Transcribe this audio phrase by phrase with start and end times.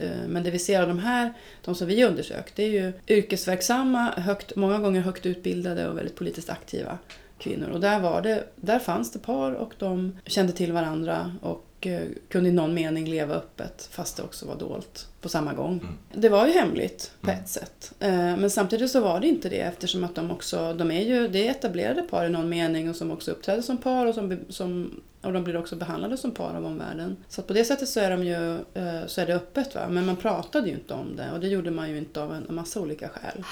[0.00, 1.32] Eh, men det vi ser av de här,
[1.64, 6.16] de som vi undersökt, det är ju yrkesverksamma, högt, många gånger högt utbildade och väldigt
[6.16, 6.98] politiskt aktiva
[7.38, 7.68] kvinnor.
[7.68, 12.02] Och där, var det, där fanns det par och de kände till varandra och eh,
[12.28, 15.72] kunde i någon mening leva öppet fast det också var dolt på samma gång.
[15.72, 15.94] Mm.
[16.12, 17.40] Det var ju hemligt på mm.
[17.42, 17.92] ett sätt.
[18.00, 21.28] Eh, men samtidigt så var det inte det eftersom att de också, de är ju,
[21.28, 24.38] det är etablerade par i någon mening och som också uppträder som par och som,
[24.48, 27.16] som och de blir också behandlade som par av omvärlden.
[27.28, 29.74] Så på det sättet så är, de ju, eh, så är det öppet.
[29.74, 29.88] Va?
[29.88, 32.46] Men man pratade ju inte om det och det gjorde man ju inte av en
[32.48, 33.44] massa olika skäl.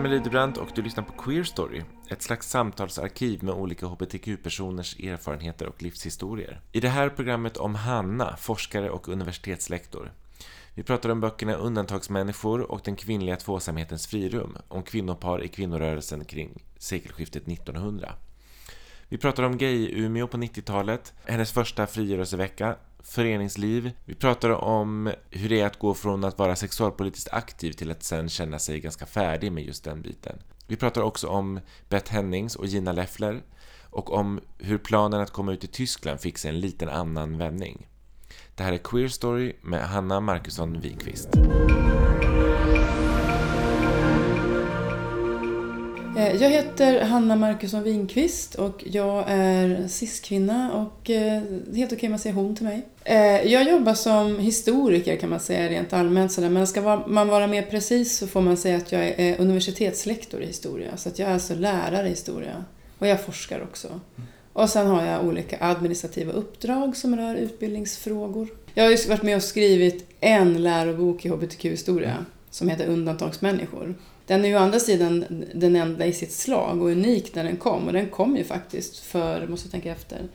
[0.00, 5.66] Emily Lidebrand och du lyssnar på Queer Story, ett slags samtalsarkiv med olika hbtq-personers erfarenheter
[5.66, 6.60] och livshistorier.
[6.72, 10.12] I det här programmet om Hanna, forskare och universitetslektor.
[10.74, 16.62] Vi pratar om böckerna Undantagsmänniskor och Den kvinnliga tvåsamhetens frirum, om kvinnopar i kvinnorörelsen kring
[16.78, 18.12] sekelskiftet 1900.
[19.08, 23.90] Vi pratar om gay-Umeå på 90-talet, hennes första frigörelsevecka, föreningsliv.
[24.04, 28.02] Vi pratar om hur det är att gå från att vara sexualpolitiskt aktiv till att
[28.02, 30.38] sen känna sig ganska färdig med just den biten.
[30.66, 33.42] Vi pratar också om Beth Hennings och Gina Leffler
[33.90, 37.86] och om hur planen att komma ut i Tyskland fick sig en liten annan vändning.
[38.54, 41.28] Det här är Queer Story med Hanna Markusson Wikvist.
[46.16, 51.42] Eh, jag heter Hanna Markusson Winqvist och jag är cis-kvinna och eh,
[51.74, 52.82] helt okej att säga hon till mig.
[53.04, 57.46] Eh, jag jobbar som historiker kan man säga rent allmänt sådär, men ska man vara
[57.46, 60.96] mer precis så får man säga att jag är universitetslektor i historia.
[60.96, 62.64] Så att jag är alltså lärare i historia
[62.98, 64.00] och jag forskar också.
[64.52, 68.48] Och sen har jag olika administrativa uppdrag som rör utbildningsfrågor.
[68.74, 73.94] Jag har ju varit med och skrivit en lärobok i hbtq-historia som heter Undantagsmänniskor.
[74.30, 77.56] Den är ju å andra sidan den enda i sitt slag och unik när den
[77.56, 77.86] kom.
[77.86, 80.28] Och den kom ju faktiskt för, måste jag tänka efter,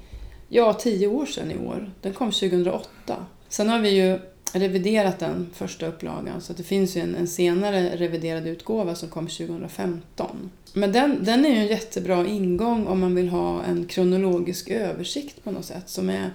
[0.49, 1.91] ja, tio år sedan i år.
[2.01, 3.25] Den kom 2008.
[3.49, 4.19] Sen har vi ju
[4.53, 9.27] reviderat den första upplagan så det finns ju en, en, senare reviderad utgåva som kom
[9.27, 10.51] 2015.
[10.73, 15.43] Men den, den är ju en jättebra ingång om man vill ha en kronologisk översikt
[15.43, 16.29] på något sätt som är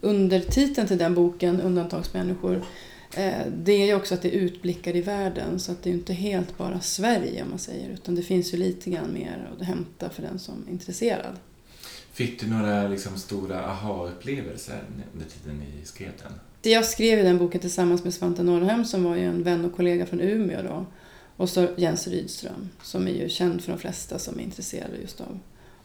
[0.00, 2.62] undertiteln till den boken, Undantagsmänniskor,
[3.56, 6.58] det är ju också att det utblickar i världen så att det är inte helt
[6.58, 10.22] bara Sverige om man säger utan det finns ju lite grann mer att hämta för
[10.22, 11.36] den som är intresserad.
[12.12, 14.82] Fick du några liksom stora aha-upplevelser
[15.12, 16.32] under tiden ni skrev den?
[16.72, 20.06] Jag skrev den boken tillsammans med Svante Norrhem som var ju en vän och kollega
[20.06, 20.86] från Umeå då.
[21.36, 25.20] Och så Jens Rydström som är ju känd för de flesta som är intresserade just
[25.20, 25.38] av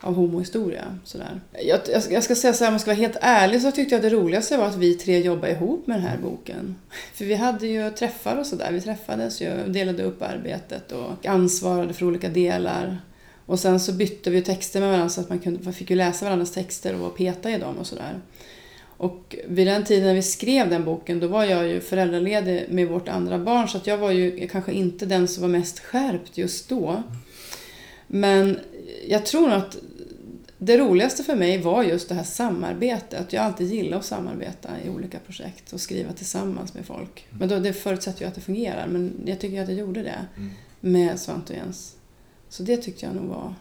[0.05, 0.97] av homohistoria.
[1.03, 1.41] Sådär.
[1.51, 1.79] Jag,
[2.09, 4.09] jag, ska säga så här, om jag ska vara helt ärlig så tyckte jag det
[4.09, 6.75] roligaste var att vi tre jobbade ihop med den här boken.
[7.13, 8.71] För vi hade ju träffar och sådär.
[8.71, 12.97] Vi träffades ju, delade upp arbetet och ansvarade för olika delar.
[13.45, 15.95] Och sen så bytte vi texter med varandra så att man, kunde, man fick ju
[15.95, 18.19] läsa varandras texter och peta i dem och sådär.
[18.97, 22.87] Och vid den tiden när vi skrev den boken då var jag ju föräldraledig med
[22.87, 26.37] vårt andra barn så att jag var ju kanske inte den som var mest skärpt
[26.37, 27.03] just då.
[28.07, 28.59] Men
[29.07, 29.77] jag tror att
[30.65, 33.33] det roligaste för mig var just det här samarbetet.
[33.33, 37.25] Jag alltid gillar att samarbeta i olika projekt och skriva tillsammans med folk.
[37.29, 37.39] Mm.
[37.39, 38.87] Men då, det förutsätter ju att det fungerar.
[38.87, 40.51] Men jag tycker att det gjorde det mm.
[40.79, 41.95] med Svante och Jens.
[42.49, 43.53] Så det tyckte jag nog var...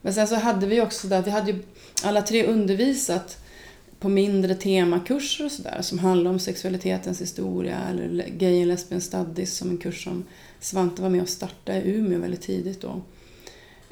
[0.00, 1.62] Men sen så hade vi också där, vi hade ju
[2.04, 3.44] alla tre undervisat
[4.00, 9.56] på mindre temakurser och sådär som handlar om sexualitetens historia eller Gay and Lesbian Studies
[9.56, 10.24] som en kurs som
[10.60, 13.02] Svante var med och startade i Umeå väldigt tidigt då.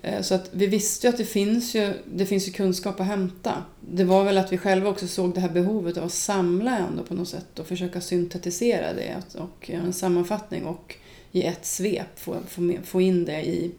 [0.07, 3.07] Eh, så att vi visste ju att det finns ju, det finns ju kunskap att
[3.07, 3.65] hämta.
[3.81, 7.03] Det var väl att vi själva också såg det här behovet av att samla ändå
[7.03, 10.95] på något sätt och försöka syntetisera det och göra en sammanfattning och
[11.33, 13.71] i ett svep få, få, få in det i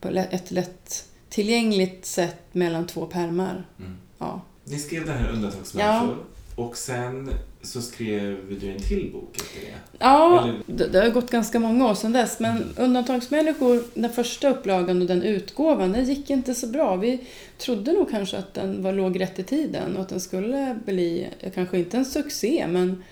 [0.00, 3.66] på ett lätt tillgängligt sätt mellan två pärmar.
[3.78, 3.96] Mm.
[4.18, 4.42] Ja.
[4.64, 6.33] Ni skrev det här undantagsmänniskor ja.
[6.56, 7.30] Och sen
[7.62, 9.74] så skrev du en till bok efter det?
[9.98, 12.40] Ja, det, det, har gått ganska många år sedan dess.
[12.40, 12.68] Men mm.
[12.76, 16.96] Undantagsmänniskor, den första upplagan och den utgåvan, den gick inte så bra.
[16.96, 17.20] Vi
[17.58, 21.28] trodde nog kanske att den var låg rätt i tiden och att den skulle bli,
[21.54, 23.04] kanske inte en succé, men,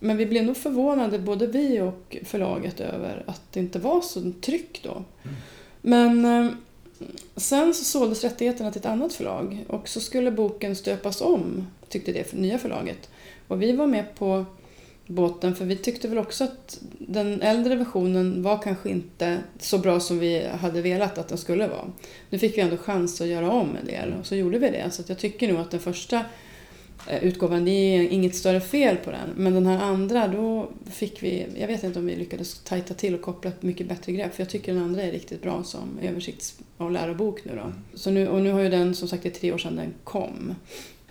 [0.00, 4.32] men vi blev nog förvånade, både vi och förlaget, över att det inte var så
[4.40, 5.04] tryck då.
[5.22, 5.36] Mm.
[5.80, 6.52] Men eh,
[7.36, 12.12] sen så såldes rättigheterna till ett annat förlag och så skulle boken stöpas om, tyckte
[12.12, 13.08] det nya förlaget.
[13.48, 14.44] Och vi var med på
[15.06, 20.00] båten för vi tyckte väl också att den äldre versionen var kanske inte så bra
[20.00, 21.92] som vi hade velat att den skulle vara.
[22.30, 24.90] Nu fick vi ändå chans att göra om en del och så gjorde vi det.
[24.90, 26.24] Så jag tycker nog att den första
[27.08, 29.30] eh, utgåvan, det är inget större fel på den.
[29.36, 33.14] Men den här andra, då fick vi, jag vet inte om vi lyckades tajta till
[33.14, 34.34] och koppla ett mycket bättre grepp.
[34.34, 37.60] För jag tycker den andra är riktigt bra som översikts och lärobok nu då.
[37.60, 37.74] Mm.
[37.94, 39.94] Så nu, och nu har ju den, som sagt, det är tre år sedan den
[40.04, 40.54] kom.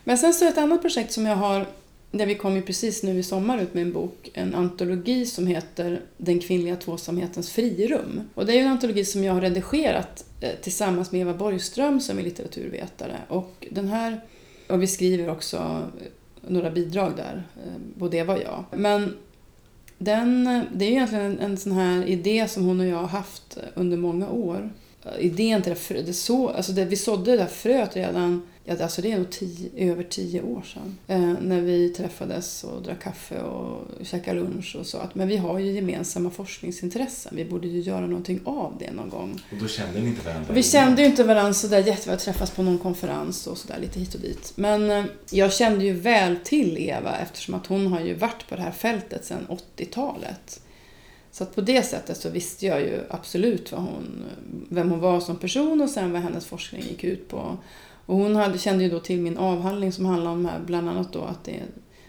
[0.08, 1.66] Men sen så är det ett annat projekt som jag har
[2.10, 5.46] där vi kom ju precis nu i sommar ut med en bok, en antologi som
[5.46, 8.20] heter Den kvinnliga tvåsamhetens frirum.
[8.34, 12.18] Och det är en antologi som jag har redigerat eh, tillsammans med Eva Borgström som
[12.18, 13.16] är litteraturvetare.
[13.28, 14.20] Och den här,
[14.68, 18.64] och vi skriver också eh, några bidrag där, eh, både Eva och jag.
[18.70, 19.16] Men
[19.98, 23.58] den, det är egentligen en, en sån här idé som hon och jag har haft
[23.74, 24.70] under många år.
[25.18, 29.02] Idén till det, det så, alltså det, vi sådde det där fröet redan Ja, alltså
[29.02, 30.98] det är nog tio, över tio år sedan.
[31.06, 34.98] Eh, när vi träffades och drack kaffe och käkade lunch och så.
[34.98, 37.32] Att, men vi har ju gemensamma forskningsintressen.
[37.36, 39.40] Vi borde ju göra någonting av det någon gång.
[39.52, 40.54] Och då kände ni inte varandra?
[40.54, 42.18] Vi kände ju inte varandra sådär jätteväl.
[42.18, 44.52] Träffas på någon konferens och sådär lite hit och dit.
[44.56, 48.56] Men eh, jag kände ju väl till Eva eftersom att hon har ju varit på
[48.56, 49.46] det här fältet sedan
[49.76, 50.60] 80-talet.
[51.30, 54.24] Så att på det sättet så visste jag ju absolut vad hon,
[54.68, 57.56] vem hon var som person och sen vad hennes forskning gick ut på.
[58.06, 61.12] Och hon hade, kände ju då till min avhandling som handlar om här, bland annat
[61.12, 61.64] då att det är,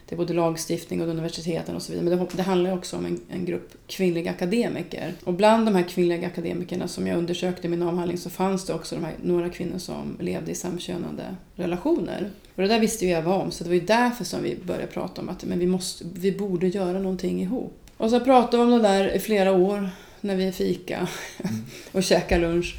[0.06, 2.08] det är både lagstiftning och universiteten och så vidare.
[2.08, 5.14] Men det, det handlar också om en, en, grupp kvinnliga akademiker.
[5.24, 8.74] Och bland de här kvinnliga akademikerna som jag undersökte i min avhandling så fanns det
[8.74, 12.30] också de här, några kvinnor som levde i samkönade relationer.
[12.54, 14.86] Och det där visste ju Eva om, så det var ju därför som vi började
[14.86, 17.78] prata om att men vi, måste, vi borde göra någonting ihop.
[17.96, 19.90] Och så pratade vi om det där i flera år
[20.20, 21.08] när vi fika
[21.38, 21.54] mm.
[21.92, 22.76] och käkade lunch.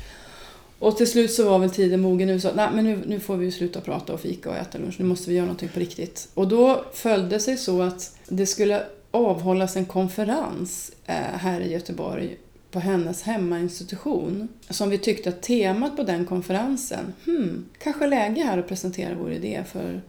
[0.80, 3.38] Och till slut så var väl tiden mogen nu så nej men nu, nu får
[3.38, 4.96] vi sluta prata och fika och äta lunch.
[5.00, 6.30] Nu måste vi göra någonting på riktigt.
[6.34, 11.72] Och då följde det sig så att det skulle avhållas en konferens eh, här i
[11.72, 12.38] Göteborg
[12.72, 14.48] på hennes hemmainstitution.
[14.70, 19.32] Som vi tyckte att temat på den konferensen, hmm, kanske läge här att presentera vår
[19.32, 20.02] idé för,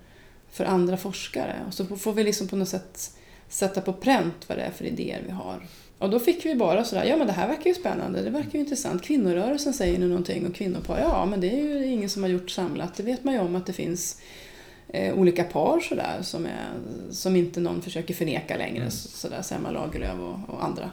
[0.51, 1.57] för andra forskare.
[1.69, 3.11] Och så får vi liksom på något sätt
[3.49, 5.63] sätta på pränt vad det är för idéer vi har.
[6.01, 8.53] Och då fick vi bara sådär, ja men det här verkar ju spännande, det verkar
[8.53, 9.03] ju intressant.
[9.03, 12.51] Kvinnorörelsen säger nu någonting och kvinnopar, ja men det är ju ingen som har gjort
[12.51, 12.95] samlat.
[12.95, 14.21] Det vet man ju om att det finns
[14.89, 16.69] eh, olika par sådär som, är,
[17.11, 18.79] som inte någon försöker förneka längre.
[18.79, 18.91] Mm.
[18.91, 20.91] Sådär, Selma Lagerlöf och, och andra.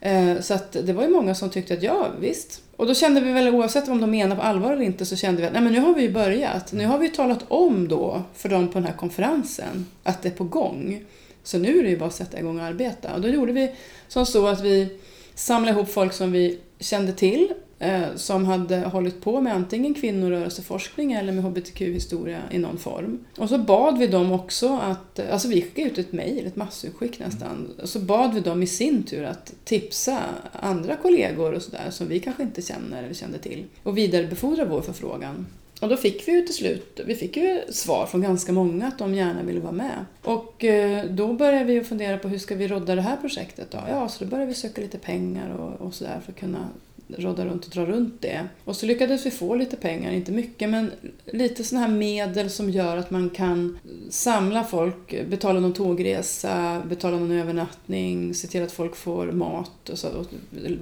[0.00, 2.62] Eh, så att det var ju många som tyckte att ja, visst.
[2.76, 5.40] Och då kände vi väl oavsett om de menar på allvar eller inte så kände
[5.40, 6.72] vi att nej men nu har vi ju börjat.
[6.72, 10.32] Nu har vi talat om då för dem på den här konferensen att det är
[10.32, 11.04] på gång.
[11.46, 13.14] Så nu är det ju bara att sätta igång och arbeta.
[13.14, 13.72] Och då gjorde vi
[14.08, 14.88] som så att vi
[15.34, 21.12] samlade ihop folk som vi kände till eh, som hade hållit på med antingen kvinnorörelseforskning
[21.12, 23.24] eller med hbtq-historia i någon form.
[23.38, 27.18] Och så bad vi dem också att, alltså vi skickade ut ett mejl, ett massutskick
[27.18, 27.70] nästan.
[27.82, 30.20] Och så bad vi dem i sin tur att tipsa
[30.52, 34.80] andra kollegor och sådär som vi kanske inte känner eller kände till och vidarebefordra vår
[34.80, 35.46] förfrågan.
[35.80, 38.98] Och då fick vi ju till slut vi fick ju svar från ganska många att
[38.98, 40.04] de gärna ville vara med.
[40.22, 43.78] Och eh, då började vi fundera på hur ska vi rodda det här projektet då?
[43.88, 46.68] Ja, så då började vi söka lite pengar och, och sådär för att kunna
[47.08, 48.48] rodda runt och dra runt det.
[48.64, 50.90] Och så lyckades vi få lite pengar, inte mycket, men
[51.24, 53.78] lite sådana här medel som gör att man kan
[54.10, 59.98] samla folk, betala någon tågresa, betala någon övernattning, se till att folk får mat, och
[59.98, 60.26] så, och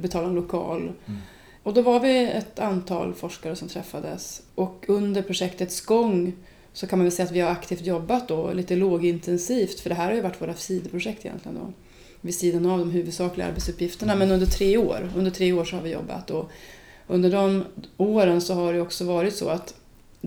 [0.00, 0.80] betala en lokal.
[0.80, 1.20] Mm.
[1.64, 6.32] Och då var vi ett antal forskare som träffades och under projektets gång
[6.72, 9.94] så kan man väl säga att vi har aktivt jobbat då, lite lågintensivt, för det
[9.94, 11.72] här har ju varit våra sidoprojekt egentligen då,
[12.20, 15.10] vid sidan av de huvudsakliga arbetsuppgifterna, men under tre år.
[15.16, 16.50] Under tre år så har vi jobbat och
[17.06, 17.64] under de
[17.96, 19.74] åren så har det också varit så att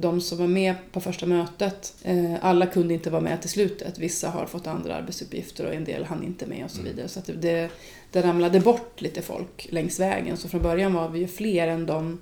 [0.02, 4.00] de som var med på första mötet, eh, alla kunde inte vara med till slutet.
[4.00, 6.92] Vissa har fått andra arbetsuppgifter och en del hann inte med och så mm.
[6.92, 7.08] vidare.
[7.08, 7.70] Så det,
[8.12, 10.38] det ramlade bort lite folk längs vägen.
[10.38, 12.20] Så från början var vi ju fler än de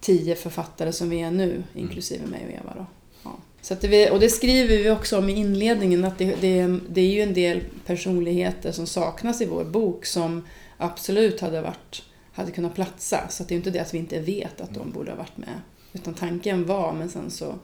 [0.00, 1.64] tio författare som vi är nu, mm.
[1.74, 2.74] inklusive mig och Eva.
[2.76, 2.86] Då.
[3.22, 3.36] Ja.
[3.62, 7.12] Så det, och det skriver vi också om i inledningen, att det, det, det är
[7.12, 10.46] ju en del personligheter som saknas i vår bok som
[10.76, 13.28] absolut hade, varit, hade kunnat platsa.
[13.28, 14.92] Så det är inte det att vi inte vet att de mm.
[14.92, 15.60] borde ha varit med.
[15.92, 17.54] Utan tanken var, men sen så,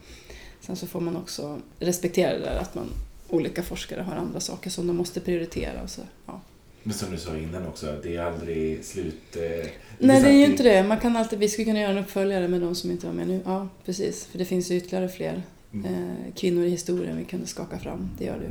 [0.60, 2.86] sen så får man också respektera det där att man,
[3.28, 5.82] olika forskare har andra saker som de måste prioritera.
[5.82, 6.40] Och så, ja.
[6.82, 9.36] Men som du sa innan också, det är aldrig slut...
[9.36, 9.66] Eh,
[9.98, 10.82] Nej, det är ju inte det.
[10.82, 13.28] Man kan alltid, vi skulle kunna göra en uppföljare med de som inte var med
[13.28, 13.40] nu.
[13.44, 14.26] Ja, precis.
[14.26, 15.94] För det finns ju ytterligare fler mm.
[15.94, 18.10] eh, kvinnor i historien vi kunde skaka fram.
[18.18, 18.48] Det gör det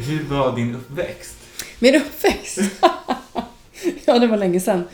[0.00, 1.36] Hur var din uppväxt?
[1.78, 2.58] Min uppväxt?
[4.08, 4.84] ja, det var länge sedan.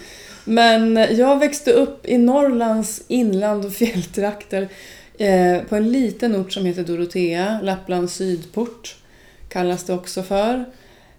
[0.44, 4.68] Men eh, jag växte upp i Norrlands inland och fjälltrakter
[5.18, 8.97] Eh, på en liten ort som heter Dorotea, Lapplands sydport
[9.49, 10.64] kallas det också för.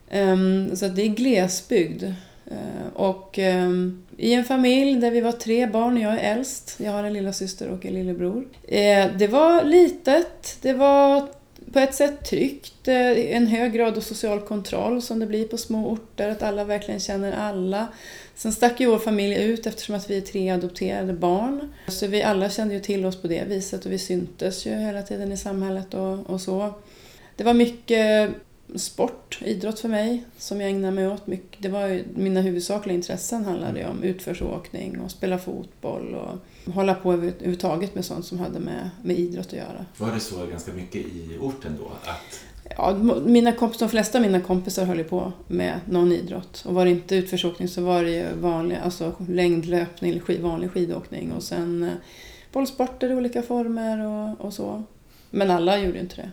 [0.09, 0.37] Eh,
[0.73, 2.03] så det är glesbygd.
[2.45, 6.91] Eh, och ehm, i en familj där vi var tre barn, jag är äldst, jag
[6.91, 8.47] har en lilla syster och en lillebror.
[8.67, 11.27] Eh, det var litet, det var
[11.75, 15.57] på ett sätt tryggt, eh, en hög grad av social kontroll som det blir på
[15.57, 17.87] små orter, att alla verkligen känner alla.
[18.35, 21.73] Sen stack ju vår familj ut eftersom att vi är tre adopterade barn.
[21.87, 25.01] Så vi alla kände ju till oss på det viset och vi syntes ju hela
[25.01, 26.73] tiden i samhället och, och så.
[27.35, 28.31] Det var mycket
[28.75, 31.63] sport, idrott för mig som jag ägnade mig åt mycket.
[31.63, 37.13] Det var ju, mina huvudsakliga intressen handlade om utförsåkning och spela fotboll och hålla på
[37.13, 39.85] överhuvudtaget med sånt som hade med, med idrott att göra.
[39.97, 41.85] Var det så ganska mycket i orten då?
[41.85, 42.43] Att...
[42.77, 42.93] Ja,
[43.25, 46.63] mina kompis, de flesta av mina kompisar höll ju på med någon idrott.
[46.65, 51.43] Och var det inte utförsåkning så var det ju vanlig, alltså längdlöpning vanlig skidåkning och
[51.43, 51.89] sen eh,
[52.51, 54.83] bollsporter i olika former och, och så.
[55.29, 56.31] Men alla gjorde inte det.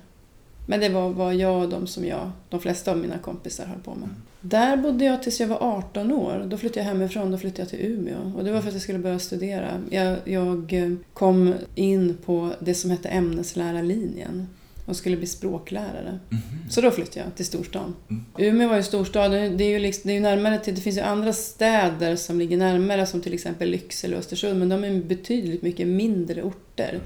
[0.73, 3.79] Men det var vad jag och de som jag, de flesta av mina kompisar höll
[3.79, 4.03] på med.
[4.03, 4.17] Mm.
[4.41, 6.47] Där bodde jag tills jag var 18 år.
[6.49, 8.33] Då flyttade jag hemifrån, då flyttade jag till Umeå.
[8.37, 9.83] Och det var för att jag skulle börja studera.
[9.91, 14.49] Jag, jag eh, kom in på det som hette ämneslärarlinjen
[14.87, 16.19] och skulle bli språklärare.
[16.31, 16.71] Mm.
[16.71, 17.95] Så då flyttade jag till storstan.
[18.11, 18.25] Mm.
[18.39, 20.97] Umeå var ju storstad, det är ju, liksom, det är ju närmare till, det finns
[20.97, 25.03] ju andra städer som ligger närmare som till exempel Lycksele och Östersund men de är
[25.03, 27.01] betydligt mycket mindre orter.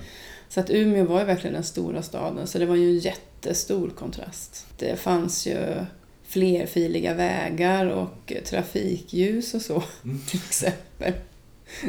[0.48, 3.90] Så att Umeå var ju verkligen den stora staden, så det var ju en jättestor
[3.90, 4.66] kontrast.
[4.78, 5.84] Det fanns ju
[6.26, 10.20] flerfiliga vägar och trafikljus och så, mm.
[10.28, 11.12] till exempel.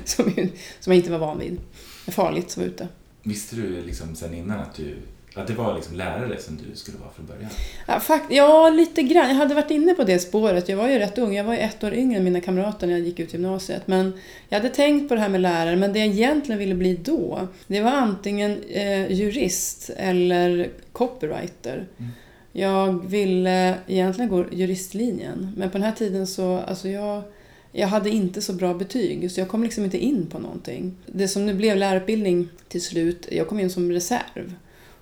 [0.05, 0.33] Som,
[0.79, 1.59] som jag inte var van vid.
[2.07, 2.87] Farligt att vara ute.
[3.23, 4.95] Visste du liksom sen innan att du
[5.41, 7.49] att det var liksom lärare som du skulle vara från början?
[7.87, 9.27] Ja, fakt ja, lite grann.
[9.27, 10.69] Jag hade varit inne på det spåret.
[10.69, 11.35] Jag var ju rätt ung.
[11.35, 13.87] Jag var ju ett år yngre än mina kamrater när jag gick ut gymnasiet.
[13.87, 14.13] Men
[14.49, 17.47] jag hade tänkt på det här med lärare, men det jag egentligen ville bli då,
[17.67, 21.87] det var antingen eh, jurist eller copywriter.
[21.97, 22.11] Mm.
[22.51, 27.23] Jag ville egentligen gå juristlinjen, men på den här tiden så, alltså jag
[27.71, 30.95] jag hade inte så bra betyg, så jag kom liksom inte in på någonting.
[31.05, 34.53] Det som nu blev lärarutbildning till slut, jag kom in som reserv.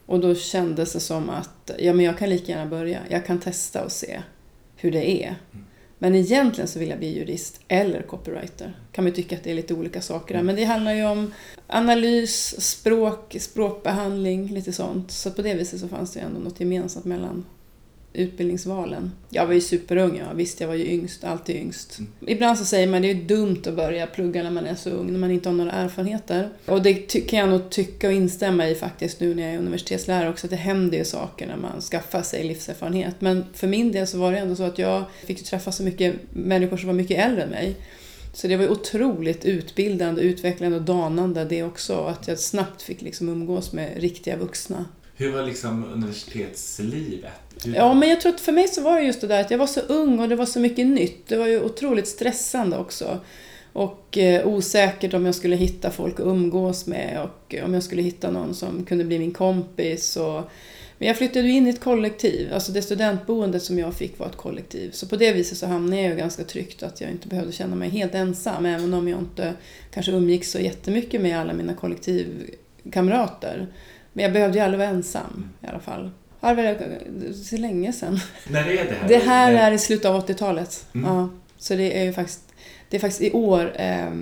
[0.06, 3.00] Och då kändes det som att ja, men jag kan lika gärna börja.
[3.10, 4.22] Jag kan testa och se
[4.76, 5.36] hur det är.
[5.54, 5.66] Mm.
[6.00, 8.80] Men egentligen så vill jag bli jurist eller copywriter.
[8.92, 10.42] Kan man tycka att det är lite olika saker där.
[10.42, 10.46] Mm.
[10.46, 11.34] Men det handlar ju om
[11.68, 15.12] analys, språk, språkbehandling, lite sånt.
[15.12, 17.46] Så på det viset så fanns det ändå något gemensamt mellan
[18.15, 19.12] utbildningsvalen.
[19.29, 20.34] Jag var ju superung, ja.
[20.34, 22.00] visst jag var ju yngst, alltid yngst.
[22.00, 22.12] Mm.
[22.27, 24.89] Ibland så säger man att det är dumt att börja plugga när man är så
[24.89, 26.50] ung, när man inte har några erfarenheter.
[26.65, 30.29] Och det kan jag nog tycka och instämma i faktiskt nu när jag är universitetslärare
[30.29, 33.15] också, att det händer ju saker när man skaffar sig livserfarenhet.
[33.19, 36.15] Men för min del så var det ändå så att jag fick träffa så mycket
[36.29, 37.75] människor som var mycket äldre än mig.
[38.36, 41.98] Så det var otroligt utbildande, utvecklande och danande det också.
[41.98, 44.86] Att jag snabbt fick liksom umgås med riktiga vuxna.
[45.15, 47.45] Hur var liksom universitetslivet?
[47.64, 49.58] Ja, men jag tror att för mig så var det just det där att jag
[49.58, 51.28] var så ung och det var så mycket nytt.
[51.28, 53.20] Det var ju otroligt stressande också.
[53.74, 58.02] Och eh, osäkert om jag skulle hitta folk att umgås med och om jag skulle
[58.02, 60.18] hitta någon som kunde bli min kompis.
[60.18, 60.42] Och...
[60.98, 64.36] Men jag flyttade in i ett kollektiv, alltså det studentboendet som jag fick var ett
[64.36, 64.92] kollektiv.
[64.92, 67.76] Så på det viset så hamnade jag ju ganska tryggt att jag inte behövde känna
[67.76, 69.54] mig helt ensam, även om jag inte
[69.94, 73.68] kanske umgicks så jättemycket med alla mina kollektivkamrater.
[74.14, 76.12] Men jag behövde ju aldrig vara ensam i alla fall.
[76.46, 78.20] Ja, det var så länge sedan.
[78.50, 79.08] När är det här?
[79.08, 80.88] Det här är i slutet av 80-talet.
[80.96, 81.12] Mm.
[81.12, 82.42] Ja, så det är ju faktiskt,
[82.90, 84.14] det är faktiskt i år eh,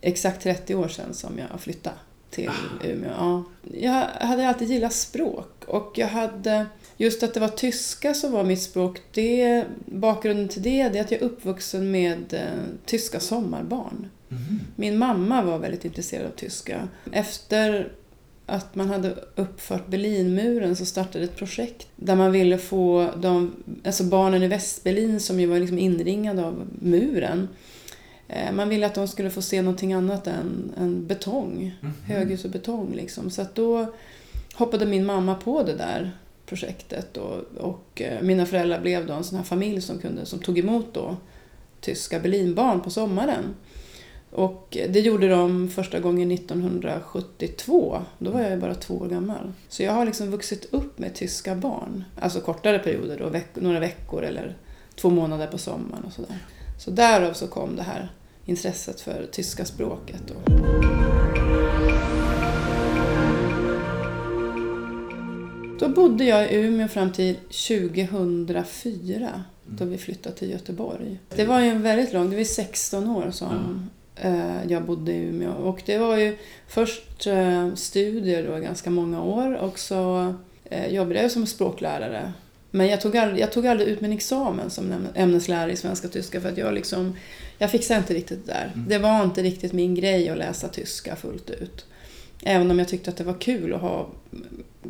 [0.00, 1.96] exakt 30 år sedan som jag flyttade
[2.30, 2.86] till ah.
[2.86, 3.10] Umeå.
[3.18, 3.44] Ja.
[3.80, 8.44] Jag hade alltid gillat språk och jag hade just att det var tyska som var
[8.44, 9.00] mitt språk.
[9.12, 12.40] Det, bakgrunden till det är att jag är uppvuxen med eh,
[12.86, 14.08] tyska sommarbarn.
[14.30, 14.60] Mm.
[14.76, 16.88] Min mamma var väldigt intresserad av tyska.
[17.12, 17.92] Efter
[18.50, 23.54] att man hade uppfört Berlinmuren så startade ett projekt där man ville få de,
[23.84, 27.48] alltså barnen i Västberlin som ju var liksom inringade av muren.
[28.28, 32.44] Eh, man ville att de skulle få se någonting annat än, än betong, mm höghus
[32.44, 32.92] och betong.
[32.94, 33.30] Liksom.
[33.30, 33.86] Så att då
[34.54, 36.12] hoppade min mamma på det där
[36.46, 40.38] projektet och, och eh, mina föräldrar blev då en sån här familj som, kunde, som
[40.38, 41.16] tog emot då
[41.80, 43.54] tyska Berlinbarn på sommaren.
[44.30, 48.02] Och det gjorde de första gången 1972.
[48.18, 49.52] Då var jag bara två år gammal.
[49.68, 52.04] Så jag har liksom vuxit upp med tyska barn.
[52.20, 54.56] Alltså kortare perioder, då, veck några veckor eller
[54.96, 56.38] två månader på sommaren och sådär.
[56.78, 58.12] Så därav så kom det här
[58.44, 60.22] intresset för tyska språket.
[60.26, 60.34] Då.
[65.78, 71.18] Då bodde jag i Umeå fram till 2004 då vi flyttade till Göteborg.
[71.36, 73.90] Det var ju en väldigt lång, det var 16 år som
[74.68, 75.52] jag bodde i Umeå.
[75.52, 76.36] Och det var ju
[76.68, 82.32] först eh, studier då ganska många år och så eh, jobbade jag som språklärare.
[82.70, 86.12] Men jag tog, aldrig, jag tog aldrig ut min examen som ämneslärare i svenska och
[86.12, 87.16] tyska för att jag liksom,
[87.58, 88.72] jag fixade inte riktigt det där.
[88.74, 88.88] Mm.
[88.88, 91.86] Det var inte riktigt min grej att läsa tyska fullt ut.
[92.42, 94.08] Även om jag tyckte att det var kul att ha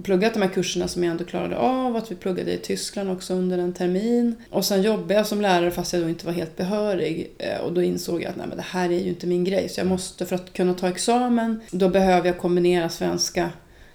[0.02, 1.96] pluggat de här kurserna som jag ändå klarade av.
[1.96, 4.34] Att vi pluggade i Tyskland också under en termin.
[4.50, 7.30] Och sen jobbade jag som lärare fast jag då inte var helt behörig.
[7.38, 9.68] Eh, och då insåg jag att nej, men det här är ju inte min grej.
[9.68, 13.50] Så jag måste, för att kunna ta examen, då behöver jag kombinera svenska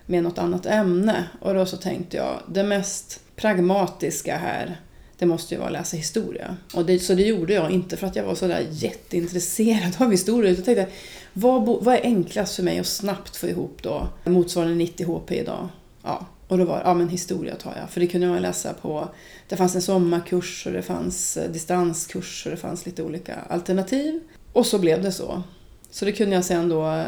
[0.05, 1.23] med något annat ämne.
[1.39, 4.79] Och då så tänkte jag, det mest pragmatiska här
[5.17, 6.57] det måste ju vara att läsa historia.
[6.73, 10.51] Och det, så det gjorde jag, inte för att jag var sådär jätteintresserad av historia.
[10.51, 10.95] Utan jag tänkte,
[11.33, 15.69] vad, vad är enklast för mig att snabbt få ihop då motsvarande 90 HP idag?
[16.05, 17.89] Ja, och då var ja men historia tar jag.
[17.89, 19.09] För det kunde man läsa på,
[19.47, 24.19] det fanns en sommarkurs och det fanns eh, distanskurs och det fanns lite olika alternativ.
[24.53, 25.43] Och så blev det så.
[25.91, 27.03] Så det kunde jag sen då eh,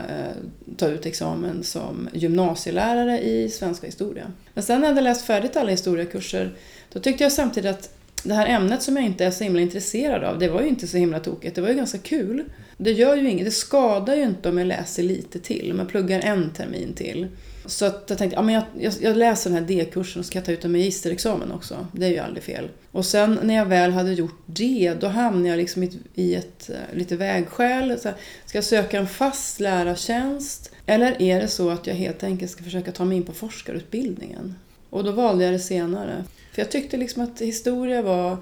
[0.77, 4.31] ta ut examen som gymnasielärare i svenska historia.
[4.53, 6.55] Men sen när jag hade läst färdigt alla historiekurser,
[6.93, 10.23] då tyckte jag samtidigt att det här ämnet som jag inte är så himla intresserad
[10.23, 11.55] av, det var ju inte så himla tokigt.
[11.55, 12.43] Det var ju ganska kul.
[12.77, 15.89] Det gör ju inget, det skadar ju inte om jag läser lite till, om jag
[15.89, 17.27] pluggar en termin till.
[17.67, 20.41] Så att jag tänkte, ja, men jag, jag, jag läser den här D-kursen och ska
[20.41, 21.87] ta ut en magisterexamen också.
[21.91, 22.69] Det är ju aldrig fel.
[22.91, 26.69] Och sen när jag väl hade gjort det, då hamnade jag liksom i, i ett
[26.69, 27.99] eh, lite vägskäl.
[27.99, 28.09] Så
[28.45, 30.71] ska jag söka en fast lärartjänst?
[30.85, 34.55] Eller är det så att jag helt enkelt ska försöka ta mig in på forskarutbildningen?
[34.89, 36.23] Och då valde jag det senare.
[36.53, 38.37] För jag tyckte liksom att historia var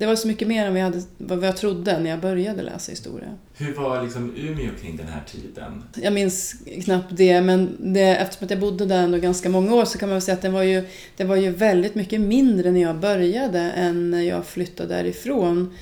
[0.00, 2.92] det var så mycket mer än jag, hade, vad jag trodde när jag började läsa
[2.92, 3.28] historia.
[3.54, 5.84] Hur var liksom Umeå kring den här tiden?
[5.94, 6.54] Jag minns
[6.84, 10.08] knappt det, men det, eftersom att jag bodde där ändå ganska många år så kan
[10.08, 12.96] man väl säga att det var, ju, det var ju väldigt mycket mindre när jag
[12.96, 15.74] började än när jag flyttade därifrån.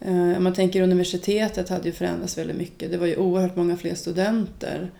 [0.00, 2.90] Eh, om man tänker universitetet hade ju förändrats väldigt mycket.
[2.90, 4.90] Det var ju oerhört många fler studenter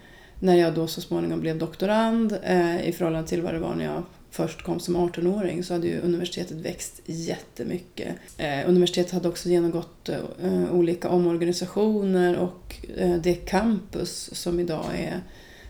[0.41, 3.85] när jag då så småningom blev doktorand eh, i förhållande till vad det var när
[3.85, 8.15] jag först kom som 18-åring så hade ju universitetet växt jättemycket.
[8.37, 15.23] Eh, universitetet hade också genomgått eh, olika omorganisationer och eh, det campus som idag är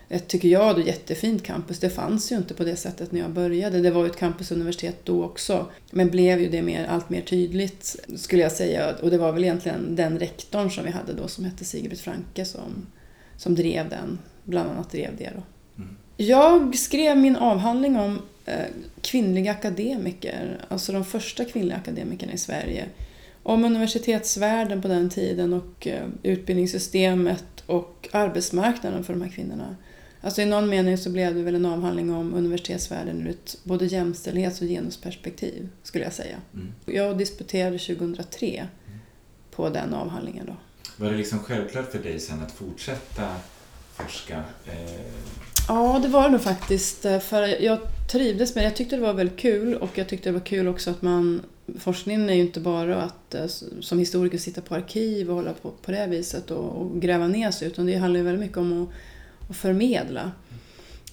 [0.09, 1.79] ett, tycker jag, då, jättefint campus.
[1.79, 3.81] Det fanns ju inte på det sättet när jag började.
[3.81, 5.65] Det var ju ett campusuniversitet då också.
[5.91, 8.95] Men blev ju det mer, allt mer tydligt, skulle jag säga.
[9.01, 12.45] Och det var väl egentligen den rektorn som vi hade då som hette Sigrid Franke
[12.45, 12.87] som,
[13.37, 15.43] som drev den, bland annat drev det då.
[15.83, 15.95] Mm.
[16.17, 18.21] Jag skrev min avhandling om
[19.01, 22.85] kvinnliga akademiker, alltså de första kvinnliga akademikerna i Sverige.
[23.43, 29.75] Om universitetsvärlden på den tiden och eh, utbildningssystemet och arbetsmarknaden för de här kvinnorna.
[30.21, 33.85] Alltså i någon mening så blev det väl en avhandling om universitetsvärlden ur ett både
[33.85, 36.37] jämställdhets och genusperspektiv, skulle jag säga.
[36.53, 36.73] Mm.
[36.85, 38.99] Jag disputerade 2003 mm.
[39.51, 40.45] på den avhandlingen.
[40.45, 40.55] Då.
[40.97, 43.35] Var det liksom självklart för dig sen att fortsätta
[43.93, 44.43] forska?
[44.65, 47.05] Eh Ja, det var det nog faktiskt.
[47.05, 47.79] Eh, för jag
[48.11, 48.67] trivdes med det.
[48.67, 51.41] Jag tyckte det var väldigt kul och jag tyckte det var kul också att man...
[51.79, 53.45] Forskningen är ju inte bara att eh,
[53.79, 57.51] som historiker sitta på arkiv och hålla på på det viset och, och gräva ner
[57.51, 58.89] sig utan det handlar ju väldigt mycket om att,
[59.49, 60.31] att förmedla.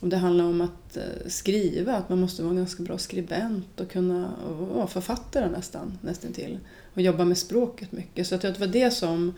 [0.01, 3.81] Och det handlar om att eh, skriva, att man måste vara en ganska bra skribent
[3.81, 4.31] och kunna
[4.75, 6.59] vara författare nästan, nästan till.
[6.95, 8.27] Och jobba med språket mycket.
[8.27, 9.35] Så jag tror att det var det som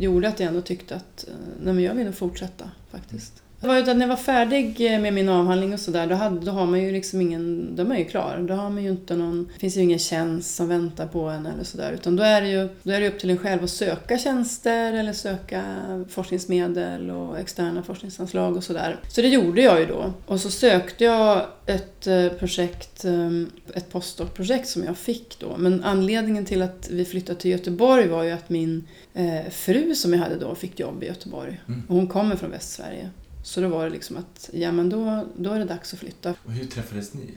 [0.00, 1.26] gjorde att jag ändå tyckte att
[1.62, 3.42] nej men jag vill fortsätta faktiskt.
[3.62, 6.82] Det var när jag var färdig med min avhandling och sådär, då, då har man
[6.82, 8.44] ju liksom ingen, då är man ju klar.
[8.48, 11.46] Då har man ju inte någon, det finns ju ingen tjänst som väntar på en
[11.46, 11.92] eller sådär.
[11.92, 14.92] Utan då är det ju då är det upp till en själv att söka tjänster
[14.92, 15.62] eller söka
[16.08, 19.00] forskningsmedel och externa forskningsanslag och sådär.
[19.08, 20.12] Så det gjorde jag ju då.
[20.26, 23.30] Och så sökte jag ett eh, projekt, eh,
[23.74, 25.56] ett postdoc-projekt som jag fick då.
[25.56, 30.12] Men anledningen till att vi flyttade till Göteborg var ju att min eh, fru som
[30.12, 31.60] jag hade då fick jobb i Göteborg.
[31.68, 31.82] Mm.
[31.88, 33.10] Och hon kommer från Västsverige.
[33.42, 36.34] Så då var det liksom att, ja men då, då är det dags att flytta.
[36.44, 37.34] Och hur träffades ni?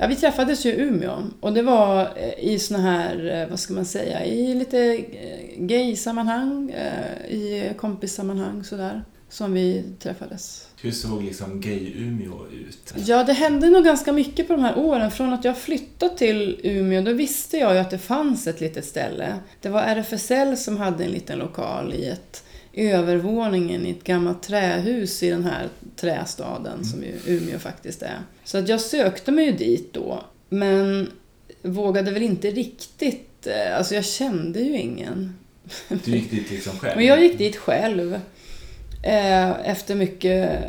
[0.00, 3.60] Ja, vi träffades ju i Umeå och det var eh, i såna här, eh, vad
[3.60, 6.70] ska man säga, i lite eh, gay-sammanhang,
[7.28, 10.68] i kompissammanhang sådär, som vi träffades.
[10.80, 12.94] Hur såg liksom gay-Umeå ut?
[12.96, 15.10] Ja, det hände nog ganska mycket på de här åren.
[15.10, 18.84] Från att jag flyttade till Umeå, då visste jag ju att det fanns ett litet
[18.84, 19.34] ställe.
[19.60, 22.44] Det var RFSL som hade en liten lokal i ett
[22.78, 26.84] övervåningen i ett gammalt trähus i den här trästaden mm.
[26.84, 28.18] som ju Umeå faktiskt är.
[28.44, 31.10] Så att jag sökte mig ju dit då, men
[31.62, 35.34] vågade väl inte riktigt, eh, alltså jag kände ju ingen.
[35.88, 36.96] Du gick dit liksom själv?
[36.96, 38.20] Men jag gick dit själv.
[39.02, 40.62] Eh, efter mycket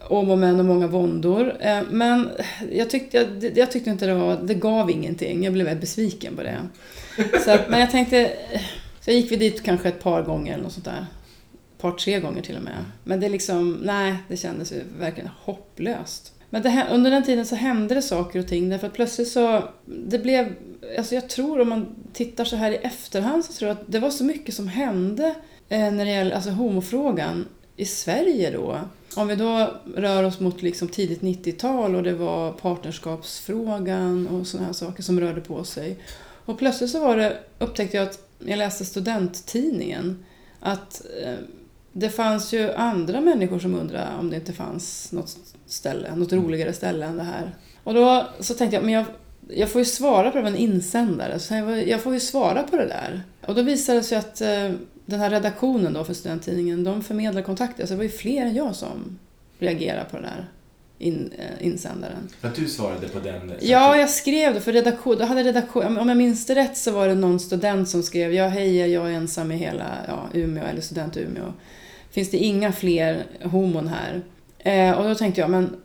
[0.00, 1.56] om och men och många våndor.
[1.60, 2.30] Eh, men
[2.72, 5.44] jag tyckte, jag, jag, tyckte inte det var, det gav ingenting.
[5.44, 6.58] Jag blev väldigt besviken på det.
[7.44, 8.30] Så att, men jag tänkte,
[9.00, 11.06] så gick vi dit kanske ett par gånger eller något sånt där
[11.82, 12.84] par, tre gånger till och med.
[13.04, 16.32] Men det liksom, nej, det kändes ju verkligen hopplöst.
[16.50, 19.68] Men det, under den tiden så hände det saker och ting därför att plötsligt så,
[19.84, 20.54] det blev,
[20.98, 23.98] alltså jag tror om man tittar så här i efterhand så tror jag att det
[23.98, 25.34] var så mycket som hände
[25.68, 28.80] eh, när det gäller alltså homofrågan i Sverige då.
[29.16, 34.66] Om vi då rör oss mot liksom tidigt 90-tal och det var partnerskapsfrågan och sådana
[34.66, 35.98] här saker som rörde på sig.
[36.44, 40.24] Och plötsligt så var det, upptäckte jag att jag läste studenttidningen
[40.60, 41.34] att eh,
[41.92, 46.44] det fanns ju andra människor som undrade om det inte fanns något ställe, något mm.
[46.44, 47.54] roligare ställe än det här.
[47.84, 49.04] Och då så tänkte jag, men jag,
[49.48, 52.62] jag får ju svara på det, med en insändare, så jag, jag får ju svara
[52.62, 53.22] på det där.
[53.46, 54.70] Och då visade det sig att eh,
[55.06, 58.54] den här redaktionen då för studenttidningen, de förmedlar kontakter, så det var ju fler än
[58.54, 59.18] jag som
[59.58, 60.48] reagerade på det där
[61.02, 62.28] in, äh, insändaren.
[62.40, 63.52] Att du svarade på den?
[63.60, 65.16] Ja, jag skrev det för redaktion.
[65.18, 65.98] Då hade redaktion.
[65.98, 69.10] Om jag minns det rätt så var det någon student som skrev Ja, hej, jag
[69.10, 71.52] är ensam i hela ja, Umeå, eller student Umeå.
[72.12, 74.22] Finns det inga fler homon här?
[74.58, 75.76] Eh, och då tänkte jag, men...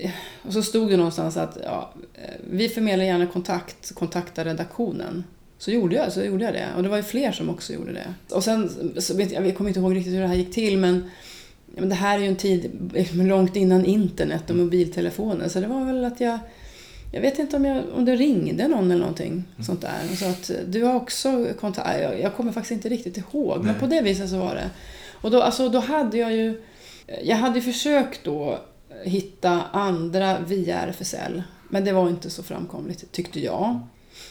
[0.00, 0.10] Eh,
[0.42, 5.24] och så stod det någonstans att ja, eh, vi förmedlar gärna kontakt, kontakta redaktionen.
[5.58, 6.66] Så gjorde jag, så gjorde jag det.
[6.76, 8.34] Och det var ju fler som också gjorde det.
[8.34, 11.10] Och sen, så vet jag, kommer inte ihåg riktigt hur det här gick till, men
[11.78, 12.70] men det här är ju en tid
[13.12, 16.38] långt innan internet och mobiltelefoner så det var väl att jag
[17.12, 19.44] jag vet inte om, jag, om det ringde någon eller någonting mm.
[19.66, 20.16] sånt där.
[20.16, 22.00] Så att du har också kontakt.
[22.02, 23.66] Jag, jag kommer faktiskt inte riktigt ihåg, Nej.
[23.66, 24.70] men på det viset så var det.
[25.26, 26.62] Och då, alltså, då hade jag ju...
[27.22, 28.58] Jag hade försökt då
[29.04, 31.42] hitta andra via RFSL.
[31.68, 33.80] Men det var inte så framkomligt, tyckte jag.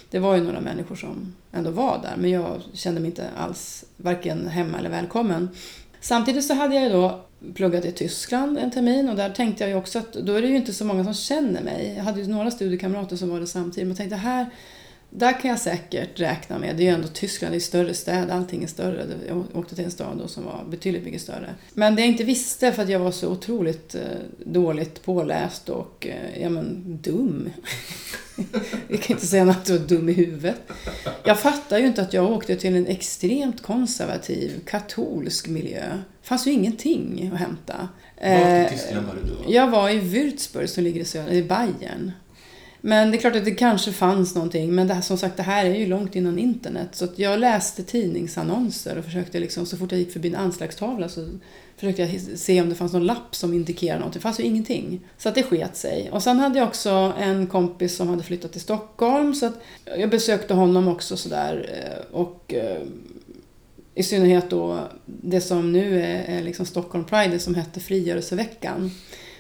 [0.10, 3.86] Det var ju några människor som ändå var där, men jag kände mig inte alls
[3.98, 5.50] varken hemma eller välkommen.
[6.02, 7.22] Samtidigt så hade jag ju då
[7.56, 10.48] pluggat i Tyskland en termin och där tänkte jag ju också att då är det
[10.48, 11.94] ju inte så många som känner mig.
[11.98, 14.50] Jag hade ju några studiekamrater som var det samtidigt men jag tänkte här
[15.18, 18.34] där kan jag säkert räkna med, det är ju ändå Tyskland, det är större städer,
[18.34, 19.06] allting är större.
[19.28, 21.56] Jag åkte till en stad då som var betydligt mycket större.
[21.74, 24.02] Men det jag inte visste, för att jag var så otroligt eh,
[24.46, 27.50] dåligt påläst och eh, ja, men, dum.
[28.88, 30.62] jag kan inte säga annat att jag var dum i huvudet.
[31.24, 35.84] Jag fattar ju inte att jag åkte till en extremt konservativ, katolsk miljö.
[36.22, 37.90] Det fanns ju ingenting att hämta.
[38.22, 39.54] Var i eh, Tyskland var du då?
[39.54, 42.12] Jag var i Würzburg som ligger i söder, i Bayern.
[42.88, 44.76] Men det är klart att det kanske fanns någonting.
[44.76, 46.90] Men det här, som sagt, det här är ju långt innan internet.
[46.92, 51.30] Så jag läste tidningsannonser och försökte liksom, så fort jag gick förbi en anslagstavla så
[51.78, 54.20] försökte jag se om det fanns någon lapp som indikerade någonting.
[54.20, 55.00] Det fanns ju ingenting.
[55.18, 56.10] Så att det sket sig.
[56.12, 59.36] Och sen hade jag också en kompis som hade flyttat till Stockholm.
[59.36, 59.62] Så att
[59.98, 61.70] jag besökte honom också sådär.
[61.74, 62.82] Eh, och eh,
[63.96, 68.92] i synnerhet då det som nu är, är liksom Stockholm Pride, det som hette Frigörelseveckan.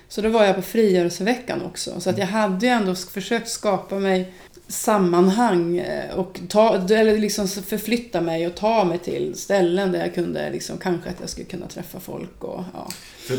[0.08, 2.00] Så då var jag på frigörelseveckan också.
[2.00, 4.34] Så att jag hade ju ändå försökt skapa mig
[4.68, 10.16] sammanhang eh, och ta, eller liksom förflytta mig och ta mig till ställen där jag
[10.16, 12.44] kunde, liksom, kanske att jag skulle kunna träffa folk.
[12.44, 12.88] Och, ja.
[13.18, 13.36] För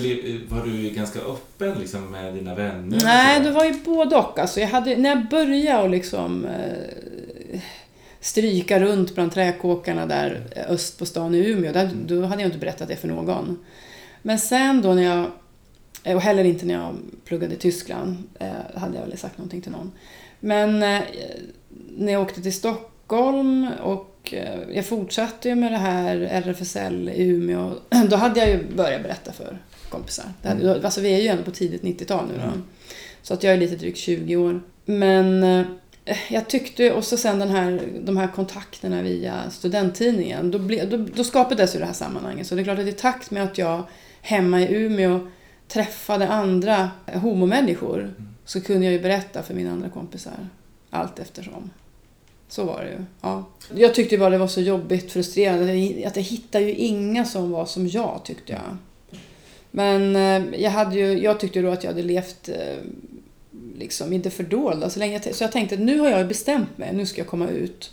[0.55, 3.00] var du ganska öppen liksom, med dina vänner?
[3.05, 4.38] Nej, det var ju både och.
[4.38, 7.61] Alltså, jag hade, när jag började och liksom, eh,
[8.20, 12.48] stryka runt bland träkåkarna där eh, öst på stan i Umeå, där, då hade jag
[12.48, 13.59] inte berättat det för någon.
[14.22, 15.45] Men sen då när jag Eh,
[16.14, 19.73] och heller inte när jag pluggade i Tyskland eh, hade jag väl sagt någonting till
[19.73, 19.92] någon.
[20.40, 21.03] Men eh,
[21.97, 24.12] när jag åkte till Stockholm och
[24.73, 27.73] jag fortsatte ju med det här RFSL i Umeå.
[28.09, 30.25] Då hade jag ju börjat berätta för kompisar.
[30.42, 30.85] Mm.
[30.85, 32.42] Alltså vi är ju ändå på tidigt 90-tal nu då.
[32.42, 32.62] Mm.
[33.23, 34.62] Så att jag är lite drygt 20 år.
[34.85, 35.45] Men
[36.29, 40.51] jag tyckte, och så sen den här, de här kontakterna via studenttidningen.
[40.51, 42.47] Då, ble, då, då skapades ju det här sammanhanget.
[42.47, 43.83] Så det är klart att i takt med att jag
[44.21, 45.29] hemma i Umeå
[45.68, 48.14] träffade andra homomänniskor mm.
[48.44, 50.48] så kunde jag ju berätta för mina andra kompisar
[50.90, 51.70] allt eftersom.
[52.48, 53.05] Så var det ju.
[53.20, 53.44] Ja.
[53.74, 56.07] Jag tyckte bara det var så jobbigt, frustrerande.
[56.07, 58.76] Att jag hittade ju inga som var som jag, tyckte jag.
[59.70, 62.76] Men eh, jag, hade ju, jag tyckte då att jag hade levt eh,
[63.79, 65.20] liksom inte fördolda så länge.
[65.33, 67.92] Så jag tänkte att nu har jag bestämt mig, nu ska jag komma ut.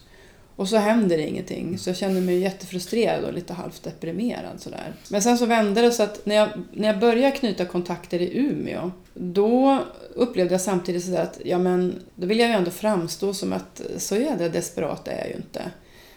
[0.56, 1.78] Och så händer det ingenting.
[1.78, 4.62] Så jag kände mig jättefrustrerad och lite halvt deprimerad.
[4.62, 4.94] Sådär.
[5.10, 8.38] Men sen så vände det så att när jag, när jag började knyta kontakter i
[8.38, 9.84] Umeå, då
[10.16, 13.82] upplevde jag samtidigt sådär att ja, men, då vill jag ju ändå framstå som att
[13.98, 15.72] så jävla desperat är jag ju inte.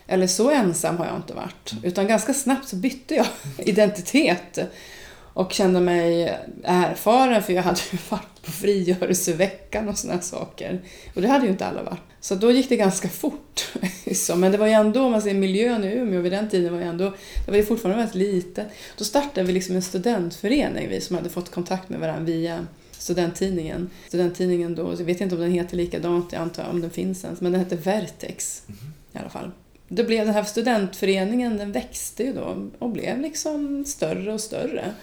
[0.07, 1.73] Eller så ensam har jag inte varit.
[1.83, 3.27] Utan ganska snabbt så bytte jag
[3.59, 4.59] identitet.
[5.37, 10.81] Och kände mig erfaren för jag hade ju varit på frigörelseveckan och sådana saker.
[11.15, 12.01] Och det hade ju inte alla varit.
[12.21, 13.73] Så då gick det ganska fort.
[14.37, 16.81] Men det var ju ändå, om man säger miljön i Umeå vid den tiden var
[16.81, 17.13] ju ändå,
[17.45, 18.67] det var ju fortfarande väldigt litet.
[18.99, 23.91] Då startade vi liksom en studentförening, vi som hade fått kontakt med varandra via studenttidningen.
[24.09, 27.41] Studenttidningen då, jag vet inte om den heter likadant, jag antar om den finns ens,
[27.41, 28.79] men den hette Vertex mm.
[29.13, 29.51] i alla fall.
[29.89, 34.95] det blev den här studentföreningen, den växte ju då och blev liksom större och större.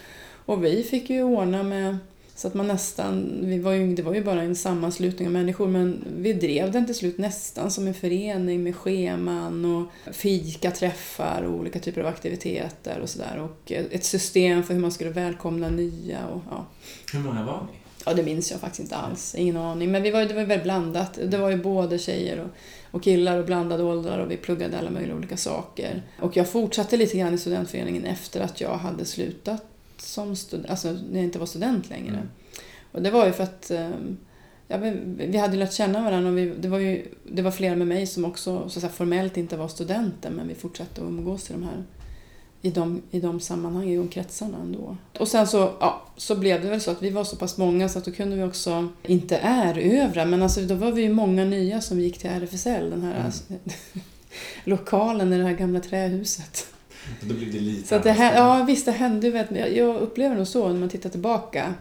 [0.45, 1.97] Och vi fick ju ordna med
[2.35, 5.67] så att man nästan, vi var ju, det var ju bara en sammanslutning av människor
[5.67, 11.59] men vi drev den till slut nästan som en förening med scheman och fikaträffar och
[11.59, 13.39] olika typer av aktiviteter och sådär.
[13.39, 16.27] Och ett system för hur man skulle välkomna nya.
[16.27, 16.65] Och, ja.
[17.13, 17.77] Hur många var ni?
[18.05, 19.35] Ja, det minns jag faktiskt inte alls.
[19.35, 19.91] Ingen aning.
[19.91, 21.19] Men vi var, det var väldigt blandat.
[21.27, 22.49] Det var ju både tjejer och,
[22.91, 26.03] och killar och blandade åldrar och vi pluggade alla möjliga olika saker.
[26.19, 29.72] Och jag fortsatte lite grann i studentföreningen efter att jag hade slutat
[30.03, 32.15] som student, alltså när jag inte var student längre.
[32.15, 32.29] Mm.
[32.91, 34.17] Och det var ju för att ehm,
[34.67, 34.77] ja,
[35.17, 38.07] vi hade lärt känna varandra och vi, det, var ju, det var flera med mig
[38.07, 41.63] som också så att formellt inte var studenter men vi fortsatte att umgås i de
[41.63, 41.83] här
[42.65, 44.97] i de, i de sammanhangen, i de kretsarna ändå.
[45.19, 47.89] Och sen så, ja, så blev det väl så att vi var så pass många
[47.89, 51.45] så att då kunde vi också, inte erövra, men alltså då var vi ju många
[51.45, 53.25] nya som gick till RFSL, den här mm.
[53.25, 53.43] alltså,
[54.63, 56.72] lokalen i det här gamla trähuset.
[57.21, 59.57] Då blev det lite så att det Ja, visst det hände ju.
[59.67, 61.73] Jag upplever nog så när man tittar tillbaka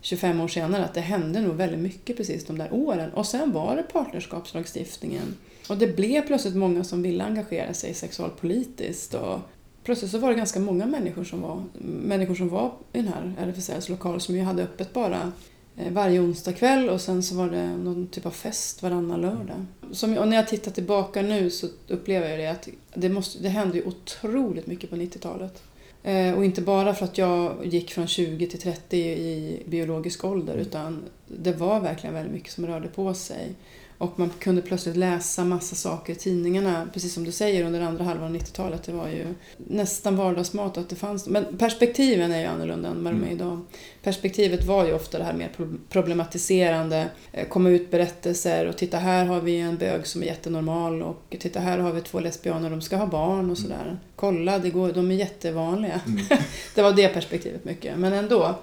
[0.00, 3.10] 25 år senare att det hände nog väldigt mycket precis de där åren.
[3.10, 5.36] Och sen var det partnerskapslagstiftningen.
[5.68, 9.14] Och det blev plötsligt många som ville engagera sig sexualpolitiskt.
[9.14, 9.40] Och
[9.84, 13.34] plötsligt så var det ganska många människor som var, människor som var i den här
[13.38, 15.32] RFSLs lokal som ju hade öppet bara
[15.78, 19.66] Eh, varje onsdag kväll och sen så var det någon typ av fest varannan lördag.
[19.92, 23.48] Som, och när jag tittar tillbaka nu så upplever jag det att det, måste, det
[23.48, 25.62] hände ju otroligt mycket på 90-talet.
[26.02, 30.54] Eh, och inte bara för att jag gick från 20 till 30 i biologisk ålder
[30.56, 33.54] utan det var verkligen väldigt mycket som rörde på sig.
[33.98, 38.04] Och man kunde plötsligt läsa massa saker i tidningarna, precis som du säger, under andra
[38.04, 38.82] halvan av 90-talet.
[38.82, 41.26] Det var ju nästan vardagsmat att det fanns.
[41.26, 43.36] Men perspektiven är ju annorlunda än vad de är mm.
[43.36, 43.60] idag.
[44.02, 45.50] Perspektivet var ju ofta det här mer
[45.88, 51.02] problematiserande, eh, komma ut berättelser och titta här har vi en bög som är jättenormal
[51.02, 53.56] och titta här har vi två lesbianer, de ska ha barn och mm.
[53.56, 53.98] sådär.
[54.16, 56.00] Kolla, det går, de är jättevanliga.
[56.06, 56.26] Mm.
[56.74, 57.98] det var det perspektivet mycket.
[57.98, 58.54] Men ändå,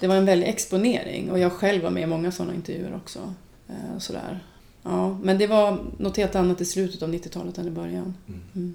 [0.00, 3.34] det var en väldig exponering och jag själv var med i många sådana intervjuer också.
[3.68, 4.40] Eh, sådär.
[4.82, 8.14] Ja, men det var något helt annat i slutet av 90-talet än i början.
[8.28, 8.40] Mm.
[8.54, 8.74] Mm.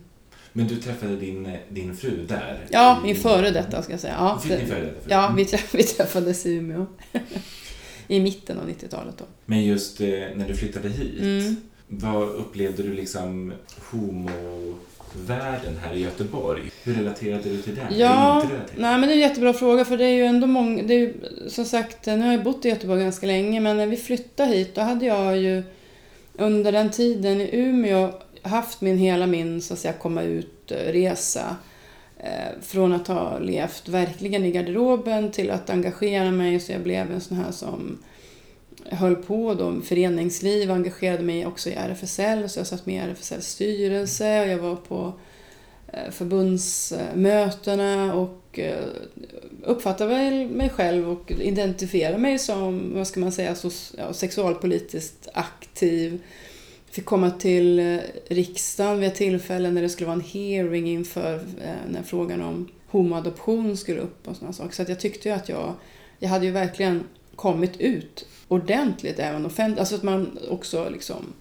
[0.57, 2.65] Men du träffade din, din fru där?
[2.69, 4.15] Ja, min före detta ska jag säga.
[4.17, 6.85] Ja, det, före detta, ja vi, träff, vi träffades i Umeå.
[8.07, 9.25] I mitten av 90-talet då.
[9.45, 11.55] Men just eh, när du flyttade hit, mm.
[11.87, 13.53] vad upplevde du liksom
[13.91, 16.71] homovärlden här i Göteborg?
[16.83, 17.99] Hur relaterade du till den?
[17.99, 18.43] Ja,
[18.75, 20.99] nej, men det är en jättebra fråga för det är ju ändå många, det är
[20.99, 21.13] ju,
[21.47, 24.75] som sagt, nu har jag bott i Göteborg ganska länge men när vi flyttade hit
[24.75, 25.63] då hade jag ju
[26.37, 31.55] under den tiden i Umeå haft min, hela min så att säga, komma ut-resa.
[32.19, 37.11] Eh, från att ha levt verkligen i garderoben till att engagera mig så jag blev
[37.11, 37.97] en sån här som
[38.85, 43.09] höll på då föreningsliv, och engagerade mig också i RFSL så jag satt med i
[43.09, 45.13] RFSLs styrelse och jag var på
[45.93, 48.85] eh, förbundsmötena och eh,
[49.63, 55.27] uppfattar väl mig själv och identifierar mig som, vad ska man säga, så, ja, sexualpolitiskt
[55.33, 56.19] aktiv.
[56.91, 61.35] Fick komma till eh, riksdagen vid ett tillfälle när det skulle vara en hearing inför
[61.35, 64.75] eh, när frågan om homoadoption skulle upp och sådana saker.
[64.75, 65.73] Så att jag tyckte ju att jag,
[66.19, 67.03] jag hade ju verkligen
[67.35, 69.79] kommit ut ordentligt även offentligt.
[69.79, 71.33] Alltså att man också liksom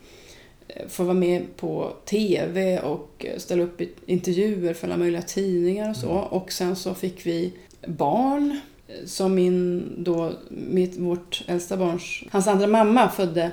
[0.69, 5.97] eh, får vara med på TV och ställa upp intervjuer för alla möjliga tidningar och
[5.97, 6.11] så.
[6.11, 6.25] Mm.
[6.25, 7.53] Och sen så fick vi
[7.87, 8.61] barn
[9.05, 13.51] som min då, mitt, vårt äldsta barns, hans andra mamma födde,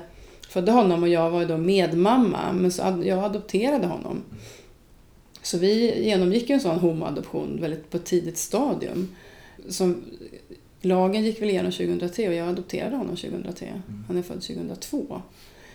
[0.48, 4.22] födde honom och jag var då medmamma, men så jag adopterade honom.
[5.42, 9.14] Så vi genomgick en sån homoadoption väldigt på ett tidigt stadium.
[9.68, 10.04] Som,
[10.80, 13.66] lagen gick väl igenom 2003 och jag adopterade honom 2003.
[13.66, 14.04] Mm.
[14.08, 15.22] Han är född 2002.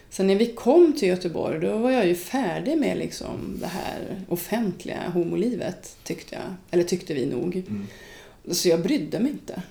[0.09, 4.21] Sen när vi kom till Göteborg då var jag ju färdig med liksom det här
[4.27, 6.55] offentliga homolivet tyckte jag.
[6.71, 7.55] Eller tyckte vi nog.
[7.55, 7.87] Mm.
[8.51, 9.61] Så jag brydde mig inte.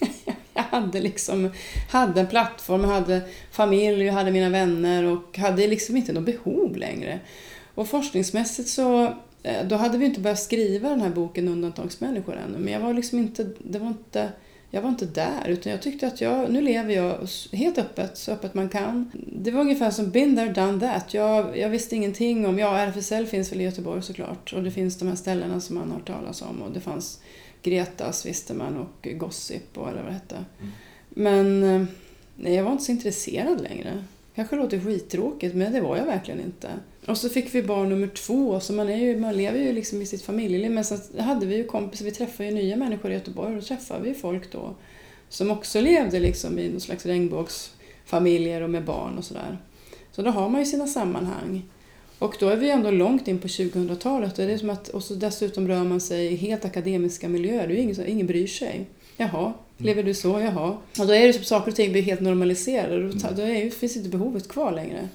[0.54, 1.50] jag hade liksom
[1.90, 3.20] hade en plattform, hade
[3.52, 7.20] familj, jag hade mina vänner och hade liksom inte något behov längre.
[7.74, 9.04] Och forskningsmässigt så
[9.42, 12.94] eh, då hade vi inte börjat skriva den här boken Undantagsmänniskor ännu, men jag var
[12.94, 14.28] liksom inte, det var inte,
[14.70, 18.32] jag var inte där, utan jag tyckte att jag, nu lever jag helt öppet, så
[18.32, 19.10] öppet man kan.
[19.32, 21.14] Det var ungefär som been there, done that.
[21.14, 24.98] Jag, jag visste ingenting om, ja RFSL finns väl i Göteborg såklart, och det finns
[24.98, 27.20] de här ställena som man har hört talas om, och det fanns
[27.62, 30.44] Gretas visste man och Gossip och eller vad det hette.
[30.60, 30.72] Mm.
[31.08, 31.86] Men eh,
[32.36, 34.04] nej, jag var inte så intresserad längre.
[34.34, 36.68] Kanske låter skittråkigt, men det var jag verkligen inte.
[37.06, 40.02] Och så fick vi barn nummer två, så man, är ju, man lever ju liksom
[40.02, 40.70] i sitt familjeliv.
[40.70, 43.62] Men sen hade vi ju kompisar, vi träffade ju nya människor i Göteborg och då
[43.62, 44.74] träffade vi folk då
[45.30, 49.58] som också levde liksom i någon slags regnbågsfamiljer och med barn och sådär.
[50.12, 51.62] Så då har man ju sina sammanhang.
[52.18, 54.36] Och då är vi ändå långt in på 2000-talet.
[54.36, 57.68] Det är som att, och så dessutom rör man sig i helt akademiska miljöer.
[57.68, 58.86] Det är ingen, ingen bryr sig.
[59.16, 60.40] Jaha, lever du så?
[60.40, 60.76] Jaha.
[60.98, 63.08] Och då är det som saker och ting blir helt normaliserade.
[63.08, 65.08] Då, då är, finns inte behovet kvar längre.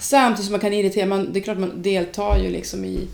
[0.00, 3.08] Samtidigt som man kan irritera, man, det är klart man deltar ju liksom i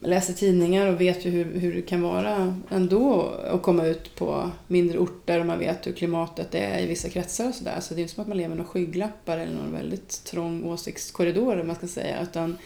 [0.00, 4.50] läser tidningar och vet ju hur, hur det kan vara ändå att komma ut på
[4.66, 7.80] mindre orter och man vet hur klimatet är i vissa kretsar och sådär.
[7.80, 10.64] Så det är inte som att man lever med några skygglappar eller någon väldigt trång
[10.64, 12.22] åsiktskorridor man ska säga.
[12.22, 12.58] Utan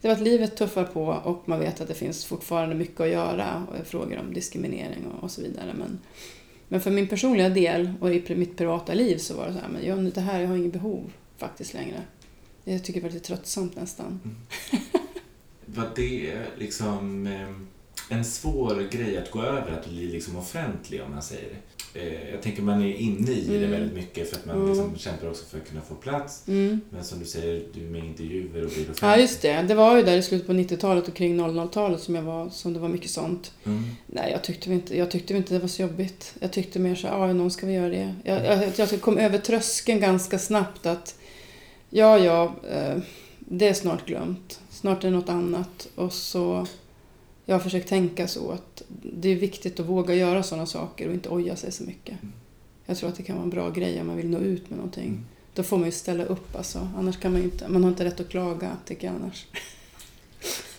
[0.00, 3.08] det var att livet tuffar på och man vet att det finns fortfarande mycket att
[3.08, 5.74] göra och frågor om diskriminering och, och så vidare.
[5.78, 5.98] Men,
[6.68, 9.68] men för min personliga del och i mitt privata liv så var det så här,
[9.68, 12.02] men jag, det här, jag har inget behov faktiskt längre.
[12.68, 14.20] Jag tycker det var lite tröttsamt nästan.
[14.24, 14.36] Mm.
[15.66, 21.10] var det liksom eh, en svår grej att gå över, att bli liksom offentlig om
[21.10, 22.00] man säger det?
[22.00, 23.60] Eh, jag tänker man är inne i mm.
[23.60, 24.68] det väldigt mycket för att man mm.
[24.68, 26.48] liksom kämpar också för att kunna få plats.
[26.48, 26.80] Mm.
[26.90, 29.08] Men som du säger, du är med intervjuer och blir offentlig.
[29.08, 29.62] Ja, just det.
[29.62, 32.72] Det var ju där i slutet på 90-talet och kring 00-talet som, jag var, som
[32.72, 33.52] det var mycket sånt.
[33.64, 33.84] Mm.
[34.06, 36.34] Nej, jag tyckte, inte, jag tyckte inte det var så jobbigt.
[36.40, 38.14] Jag tyckte mer så ja, någon ska vi göra det.
[38.24, 41.18] Jag, jag, jag kom över tröskeln ganska snabbt att
[41.90, 42.98] ja, ja, eh,
[43.38, 45.88] det är snart glömt snart är det något annat.
[45.94, 46.66] Och så,
[47.44, 51.14] jag har försökt tänka så att det är viktigt att våga göra sådana saker och
[51.14, 52.16] inte oja sig så mycket.
[52.86, 54.76] Jag tror att det kan vara en bra grej om man vill nå ut med
[54.76, 55.08] någonting.
[55.08, 55.26] Mm.
[55.54, 56.88] Då får man ju ställa upp alltså.
[56.96, 59.46] Annars kan man ju inte, man har inte rätt att klaga tycker jag annars.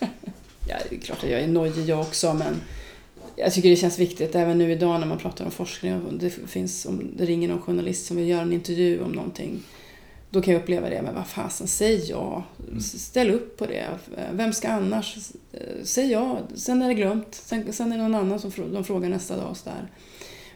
[0.68, 2.60] ja, det är klart att jag är nojig jag också men
[3.36, 6.18] jag tycker det känns viktigt även nu idag när man pratar om forskning.
[6.18, 9.62] Det finns, om det ringer någon journalist som vill göra en intervju om någonting
[10.30, 12.44] då kan jag uppleva det, men vad fasen, säg ja.
[12.68, 12.80] Mm.
[12.80, 13.86] Ställ upp på det.
[14.32, 15.16] Vem ska annars?
[15.82, 17.34] Säg ja, sen är det glömt.
[17.34, 19.56] Sen, sen är det någon annan som de frågar nästa dag.
[19.56, 19.88] Så där.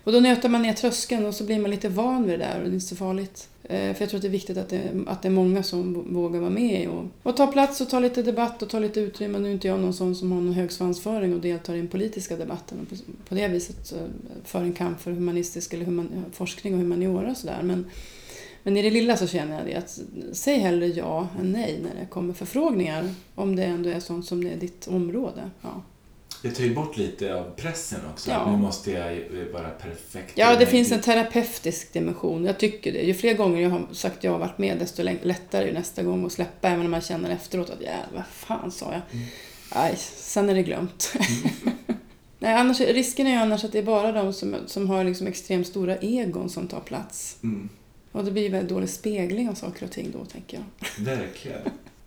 [0.04, 2.58] Och då nöter man ner tröskeln och så blir man lite van vid det där
[2.58, 3.48] och det är inte så farligt.
[3.62, 6.14] Eh, för jag tror att det är viktigt att det, att det är många som
[6.14, 9.38] vågar vara med och, och ta plats och ta lite debatt och ta lite utrymme.
[9.38, 11.88] Nu är inte jag någon sån som har någon hög svansföring och deltar i den
[11.88, 12.96] politiska debatten och på,
[13.28, 13.92] på det viset
[14.44, 17.60] för en kamp för humanistisk eller human, forskning och humaniora och sådär.
[17.62, 17.86] Men,
[18.62, 20.00] men i det lilla så känner jag det att
[20.32, 23.14] säg hellre ja än nej när det kommer förfrågningar.
[23.34, 25.50] Om det ändå är sånt som det är ditt område.
[25.62, 25.82] Ja.
[26.42, 28.30] Det tar ju bort lite av pressen också.
[28.30, 28.50] Ja.
[28.50, 29.22] Nu måste jag
[29.52, 30.32] vara perfekt.
[30.34, 32.44] Ja, det finns en terapeutisk dimension.
[32.44, 33.02] Jag tycker det.
[33.02, 36.02] Ju fler gånger jag har sagt jag har varit med, desto lättare är det nästa
[36.02, 36.68] gång att släppa.
[36.68, 39.02] Även om man känner efteråt att jävlar, vad fan sa jag?
[39.12, 39.26] Mm.
[39.74, 41.14] Nej, sen är det glömt.
[41.14, 41.76] Mm.
[42.38, 45.26] Nej, annars, risken är ju annars att det är bara de som, som har liksom
[45.26, 47.36] extremt stora egon som tar plats.
[47.42, 47.68] Mm.
[48.12, 51.04] Och det blir väldigt dålig spegling av saker och ting då, tänker jag.
[51.04, 51.60] Verkligen.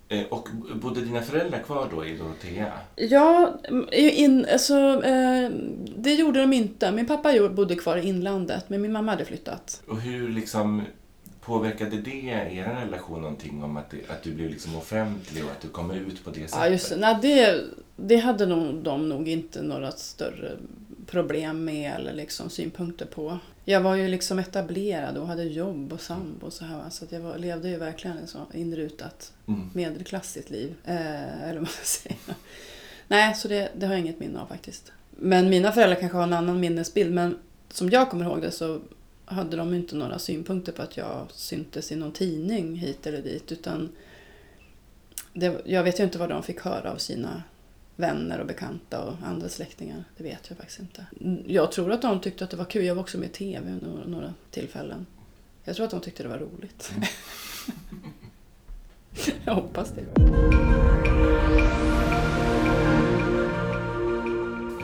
[0.09, 0.49] Eh, och
[0.81, 2.73] bodde dina föräldrar kvar då i Dorotea?
[2.95, 3.59] Ja,
[3.91, 5.49] in, alltså, eh,
[5.97, 6.91] det gjorde de inte.
[6.91, 9.81] Min pappa bodde kvar i inlandet, men min mamma hade flyttat.
[9.87, 10.81] Och hur liksom
[11.41, 15.61] påverkade det er relation någonting om att, det, att du blev liksom offentlig och att
[15.61, 16.55] du kom ut på det sättet?
[16.59, 17.63] Ja, just Nej, det,
[17.95, 20.51] det hade nog, de nog inte några större
[21.05, 23.39] problem med eller liksom synpunkter på.
[23.65, 26.89] Jag var ju liksom etablerad och hade jobb och sambo och så här.
[26.89, 29.69] Så att jag var, levde ju verkligen så inrutat mm.
[29.73, 30.75] medelklassigt liv.
[30.85, 32.35] Eh, eller vad man ska säga.
[33.07, 34.91] Nej, så det, det har jag inget minne av faktiskt.
[35.09, 37.13] Men mina föräldrar kanske har en annan minnesbild.
[37.13, 37.37] Men
[37.69, 38.81] som jag kommer ihåg det så
[39.25, 43.51] hade de inte några synpunkter på att jag syntes i någon tidning hit eller dit.
[43.51, 43.89] Utan
[45.33, 47.43] det, jag vet ju inte vad de fick höra av sina
[47.95, 50.03] vänner och bekanta och andra släktingar.
[50.17, 51.05] Det vet jag faktiskt inte.
[51.47, 52.85] Jag tror att de tyckte att det var kul.
[52.85, 55.05] Jag var också med i TV några, några tillfällen.
[55.63, 56.91] Jag tror att de tyckte det var roligt.
[56.95, 57.07] Mm.
[59.45, 60.21] jag hoppas det.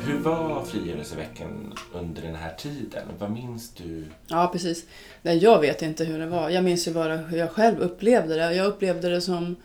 [0.06, 3.04] Hur var frigörelseveckan under den här tiden?
[3.19, 4.06] Vad minns du?
[4.28, 4.86] Ja, precis.
[5.21, 6.50] Nej, jag vet inte hur det var.
[6.50, 8.54] Jag minns ju bara hur jag själv upplevde det.
[8.54, 9.56] Jag upplevde det som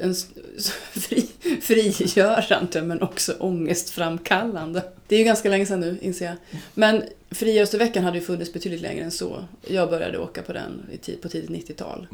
[0.00, 0.14] en
[0.92, 1.28] fri,
[1.60, 4.82] frigörande men också ångestframkallande.
[5.06, 6.36] Det är ju ganska länge sedan nu inser jag.
[6.74, 9.44] Men frigörelseveckan hade ju funnits betydligt längre än så.
[9.66, 10.86] Jag började åka på den
[11.22, 12.06] på tidigt 90-tal.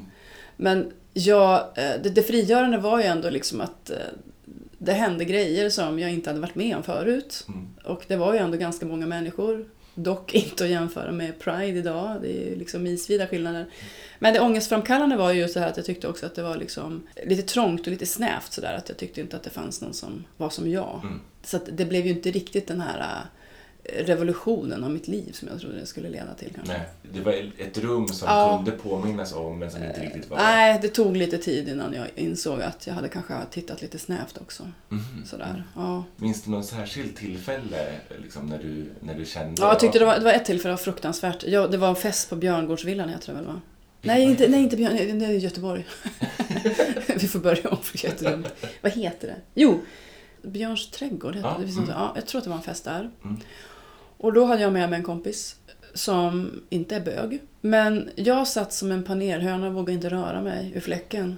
[0.56, 3.96] Men jag, eh, det, det frigörande var ju ändå liksom att eh,
[4.78, 7.44] det hände grejer som jag inte hade varit med om förut.
[7.48, 7.68] Mm.
[7.84, 9.66] Och det var ju ändå ganska många människor.
[10.02, 12.18] Dock inte att jämföra med Pride idag.
[12.22, 13.66] Det är ju liksom isvida skillnader.
[14.18, 17.06] Men det ångestframkallande var ju så här att jag tyckte också att det var liksom
[17.26, 18.74] lite trångt och lite snävt sådär.
[18.74, 21.00] Att jag tyckte inte att det fanns någon som var som jag.
[21.02, 21.20] Mm.
[21.44, 23.24] Så det blev ju inte riktigt den här
[23.96, 26.52] revolutionen av mitt liv som jag trodde det skulle leda till.
[26.54, 26.72] Kanske.
[26.72, 28.56] Nej, det var ett rum som ja.
[28.56, 30.36] kunde påminnas om men som inte riktigt var...
[30.36, 34.38] Nej, det tog lite tid innan jag insåg att jag hade kanske tittat lite snävt
[34.40, 34.62] också.
[34.90, 35.26] Mm.
[35.26, 35.64] Sådär.
[35.76, 36.04] Ja.
[36.16, 39.62] Minns du något särskilt tillfälle liksom, när, du, när du kände...
[39.62, 41.44] Ja, jag tyckte det var, det var ett tillfälle var fruktansvärt.
[41.46, 43.60] Ja, det var en fest på Björngårdsvillan heter det väl va?
[44.02, 45.18] Nej, inte, nej, inte Björn.
[45.18, 45.86] Det är Göteborg.
[47.20, 48.48] Vi får börja om för jättedumt.
[48.80, 49.36] Vad heter det?
[49.54, 49.80] Jo,
[50.42, 51.72] Björns trädgård heter Ja, det.
[51.72, 51.88] mm.
[51.88, 53.10] ja, jag tror att det var en fest där.
[53.24, 53.40] Mm.
[54.18, 55.56] Och då hade jag med mig en kompis
[55.94, 57.42] som inte är bög.
[57.60, 61.36] Men jag satt som en panelhöna och vågade inte röra mig ur fläcken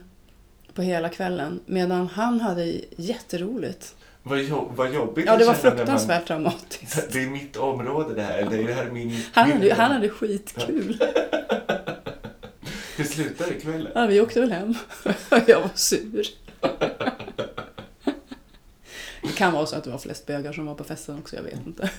[0.74, 1.60] på hela kvällen.
[1.66, 3.94] Medan han hade jätteroligt.
[4.22, 6.96] Vad, jobb, vad jobbigt Ja, det var fruktansvärt traumatiskt.
[6.96, 8.46] Man, det är mitt område det här.
[8.50, 9.22] Det är det här min...
[9.32, 10.98] Han min hade, han hade skitkul.
[12.96, 13.92] Hur slutar det kvällen?
[13.94, 14.74] Ja, vi åkte väl hem.
[15.46, 16.26] Jag var sur.
[19.22, 21.42] Det kan vara så att det var flest bögar som var på festen också, jag
[21.42, 21.90] vet inte.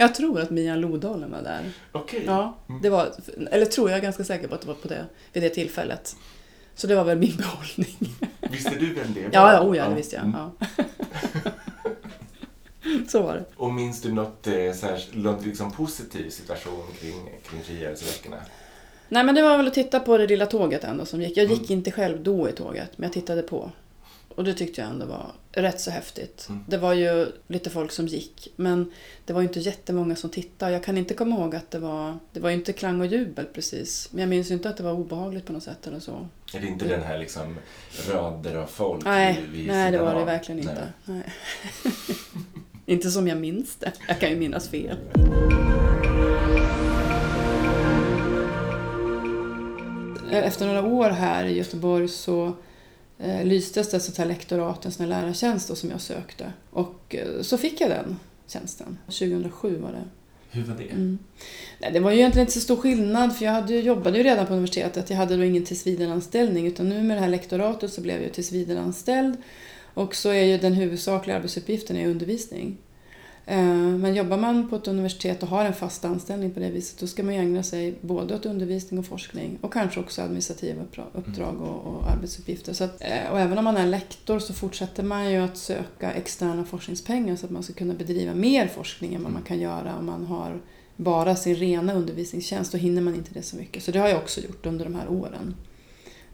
[0.00, 1.60] Jag tror att Mia Lodalen var där.
[1.92, 2.22] Okej.
[2.26, 3.12] Ja, det var,
[3.50, 6.16] eller tror jag är ganska säker på att det var på det, vid det tillfället.
[6.74, 8.14] Så det var väl min behållning.
[8.50, 9.30] Visste du vem det var?
[9.32, 10.24] Ja, oh ja det visste jag.
[10.24, 10.36] Mm.
[10.40, 10.66] Ja.
[13.08, 13.44] Så var det.
[13.56, 18.36] Och minns du något, eh, här, något liksom positiv situation kring, kring frigörelseveckorna?
[19.08, 21.36] Nej men det var väl att titta på det lilla tåget ändå som gick.
[21.36, 21.78] Jag gick Mm.
[21.78, 23.70] inte själv då i tåget, men jag tittade på.
[24.34, 26.46] Och det tyckte jag ändå var rätt så häftigt.
[26.48, 26.64] Mm.
[26.68, 28.92] Det var ju lite folk som gick, men
[29.24, 30.72] det var ju inte jättemånga som tittade.
[30.72, 32.18] Jag kan inte komma ihåg att det var...
[32.32, 34.08] Det var ju inte klang och jubel precis.
[34.12, 36.28] Men jag minns ju inte att det var obehagligt på något sätt eller så.
[36.54, 37.56] Är det inte den här liksom
[38.12, 40.74] rader av folk Nej, vid, vid nej det var det verkligen Nej.
[40.74, 40.92] inte.
[41.04, 41.32] Nej.
[42.86, 43.92] inte som jag minns det.
[44.08, 44.96] Jag kan ju minnas fel.
[50.30, 52.54] Efter några år här i Göteborg så
[53.22, 56.52] eh, lystes det ett lektorat, en sån här lärartjänst då, som jag sökte.
[56.70, 58.98] Och eh, så fick jag den tjänsten.
[59.06, 60.04] 2007 var det.
[60.52, 60.84] Hur var det?
[60.84, 61.18] Mm.
[61.80, 64.46] Nej, det var ju egentligen inte så stor skillnad för jag hade jobbade ju redan
[64.46, 65.10] på universitetet.
[65.10, 69.36] Jag hade då ingen tillsvidareanställning utan nu med det här lektoratet så blev jag tillsvidareanställd.
[69.94, 72.76] Och så är ju den huvudsakliga arbetsuppgiften är undervisning.
[73.50, 73.64] Eh,
[73.98, 77.06] Men jobbar man på ett universitet och har en fast anställning på det viset då
[77.06, 81.06] ska man ju ägna sig både åt undervisning och forskning och kanske också administrativa uppdra-
[81.12, 82.72] uppdrag och, och arbetsuppgifter.
[82.72, 86.12] Så att, eh, och även om man är lektor så fortsätter man ju att söka
[86.12, 89.96] externa forskningspengar så att man ska kunna bedriva mer forskning än vad man kan göra
[89.96, 90.60] om man har
[90.96, 92.72] bara sin rena undervisningstjänst.
[92.72, 93.82] Då hinner man inte det så mycket.
[93.82, 95.54] Så det har jag också gjort under de här åren.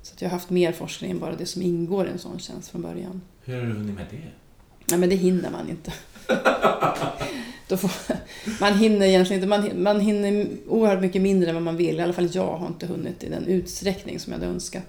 [0.03, 2.39] Så att jag har haft mer forskning än bara det som ingår i en sån
[2.39, 3.21] tjänst från början.
[3.45, 4.46] Hur har du hunnit med det?
[4.91, 5.93] Nej, men det hinner man inte.
[7.77, 7.91] Får,
[8.61, 9.49] man hinner egentligen inte.
[9.49, 11.99] Man, man hinner oerhört mycket mindre än vad man vill.
[11.99, 14.83] I alla fall jag har inte hunnit i den utsträckning som jag hade önskat.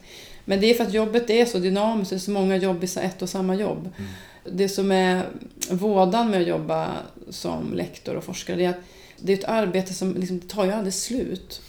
[0.46, 2.10] Men det är för att jobbet är så dynamiskt.
[2.10, 3.90] Det är så många jobb i ett och samma jobb.
[3.98, 4.10] Mm.
[4.52, 5.26] Det som är
[5.72, 6.92] vådan med att jobba
[7.30, 8.80] som lektor och forskare är att
[9.20, 11.62] det är ett arbete som liksom, det tar ju aldrig slut.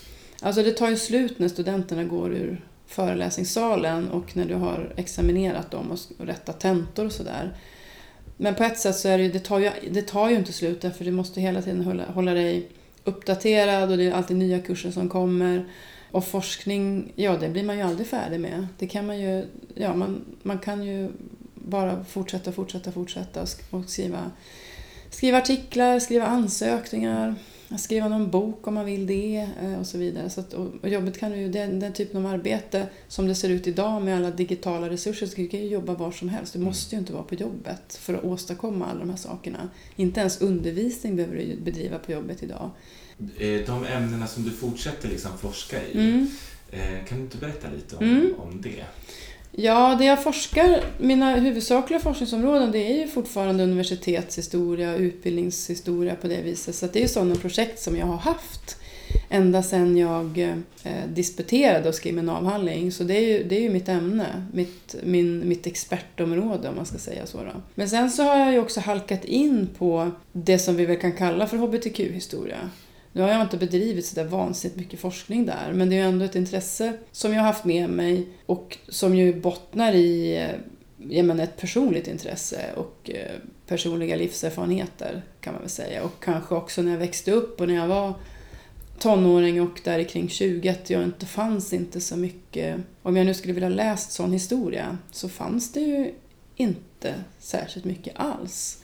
[0.43, 5.71] Alltså det tar ju slut när studenterna går ur föreläsningssalen och när du har examinerat
[5.71, 7.53] dem och rättat tentor och sådär.
[8.41, 10.81] Men på ett sätt så är det, det, tar ju, det tar ju inte slut
[10.81, 12.69] därför du måste hela tiden hålla, hålla dig
[13.05, 15.69] uppdaterad och det är alltid nya kurser som kommer.
[16.11, 18.67] Och forskning, ja det blir man ju aldrig färdig med.
[18.79, 21.09] Det kan man ju, ja man, man kan ju
[21.55, 24.31] bara fortsätta, fortsätta, fortsätta och och skriva,
[25.11, 27.35] skriva artiklar, skriva ansökningar,
[27.77, 30.31] skriva någon bok om man vill det eh, och så vidare.
[30.31, 33.67] Så att, och, jobbet kan ju, den, den typen av arbete som det ser ut
[33.67, 36.53] idag med alla digitala resurser, så du kan ju jobba var som helst.
[36.53, 39.69] Du måste ju inte vara på jobbet för att åstadkomma alla de här sakerna.
[39.97, 42.71] Inte ens undervisning behöver du bedriva på jobbet idag.
[43.39, 46.27] Eh, De ämnena som du fortsätter liksom forska i, Mm.
[46.71, 48.35] eh, kan du inte berätta lite om, Mm.
[48.39, 48.85] om det?
[49.53, 56.29] Ja, det jag forskar, mina huvudsakliga forskningsområden det är ju fortfarande universitetshistoria och utbildningshistoria på
[56.29, 56.75] det viset.
[56.75, 58.77] Så att det är sådana projekt som jag har haft
[59.29, 60.39] ända sedan jag
[60.83, 62.93] eh, disputerade och skrev min avhandling.
[62.93, 66.87] Så det är ju, det är ju mitt ämne, mitt, min, mitt expertområde om man
[66.87, 67.39] ska säga så.
[67.39, 67.63] Då.
[67.75, 71.13] Men sen så har jag ju också halkat in på det som vi väl kan
[71.13, 72.71] kalla för hbtq-historia.
[73.19, 76.09] Nu har jag inte bedrivit så där vansinnigt mycket forskning där, men det är ju
[76.09, 80.51] ändå ett intresse som jag har haft med mig och som ju bottnar i eh,
[81.09, 86.05] ja, men ett personligt intresse och eh, personliga livserfarenheter kan man väl säga.
[86.05, 88.15] Och kanske också när jag växte upp och när jag var
[88.99, 92.77] tonåring och där kring 20 att jag inte fanns inte så mycket.
[93.03, 96.15] Om jag nu skulle vilja läst sån historia så fanns det ju
[96.57, 98.83] inte särskilt mycket alls.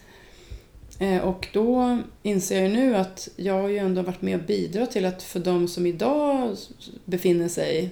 [0.99, 4.47] Eh, och då inser jag ju nu att jag har ju ändå varit med och
[4.47, 6.57] bidragit till att för de som idag
[7.05, 7.91] befinner sig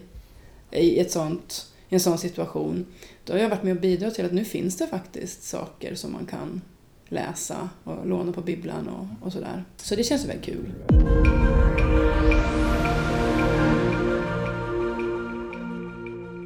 [0.70, 2.86] i, ett sånt, i en sån situation,
[3.24, 6.12] då har jag varit med och bidragit till att nu finns det faktiskt saker som
[6.12, 6.60] man kan
[7.08, 9.64] läsa och låna på bibblan och, och sådär.
[9.76, 10.72] Så det känns väldigt kul.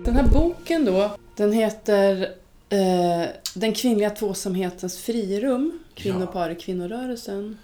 [0.04, 2.34] Den här boken då, den heter
[2.68, 7.58] eh, Den kvinnliga tvåsamhetens frirum, kvinnopar i kvinnorörelsen.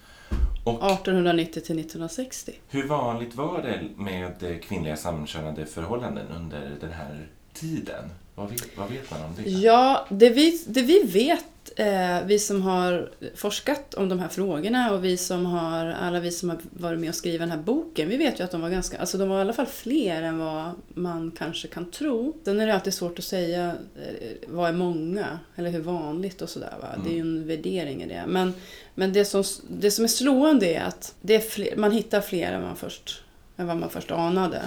[0.65, 2.53] Och 1890 till 1960.
[2.71, 8.05] hur vanligt var det med kvinnliga samkönade förhållanden under den här tiden?
[8.35, 9.51] Vad vet, vad vet man om det?
[9.51, 11.45] Ja, det vi, det vi vet,
[11.77, 16.31] eh, vi som har forskat om de här frågorna och vi som har, alla vi
[16.31, 18.71] som har varit med och skrivit den här boken, vi vet ju att de var
[18.71, 22.37] ganska, alltså de var i alla fall fler än vad man kanske kan tro.
[22.45, 23.67] Sen är det alltid svårt att säga
[23.97, 26.75] eh, vad är många, eller hur vanligt och sådär.
[26.81, 26.89] Va?
[27.05, 28.25] Det är ju en värdering i det.
[28.27, 28.55] Men,
[28.95, 32.53] men det, som, det som är slående är att det är fler, man hittar fler
[32.53, 33.23] än, man först,
[33.57, 34.63] än vad man först anade.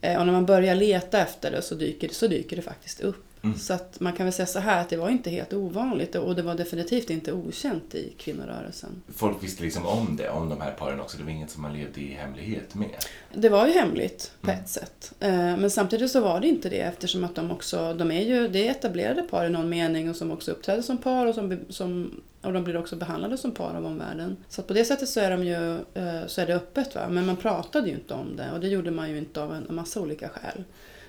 [0.00, 3.24] Eh, Och när man börjar leta efter det så dyker, så dyker det faktiskt upp.
[3.42, 3.58] Mm.
[3.58, 6.34] Så att man kan väl säga så här att det var inte helt ovanligt och
[6.36, 9.02] det var definitivt inte okänt i kvinnorörelsen.
[9.14, 11.18] Folk visste liksom om det, om de här paren också.
[11.18, 12.90] Det var inget som man levde i hemlighet med.
[13.34, 14.62] Det var ju hemligt på Mm.
[14.62, 15.12] ett sätt.
[15.20, 18.48] Eh, Men samtidigt så var det inte det eftersom att de också, de är ju,
[18.48, 21.58] det är etablerade par i någon mening och som också uppträder som par och, som,
[21.68, 24.36] som, och de blir också behandlade som par av omvärlden.
[24.48, 27.08] Så att på det sättet så är, de ju, eh, så är det öppet va,
[27.08, 29.66] men man pratade ju inte om det och det gjorde man ju inte av en
[29.68, 30.64] massa olika skäl.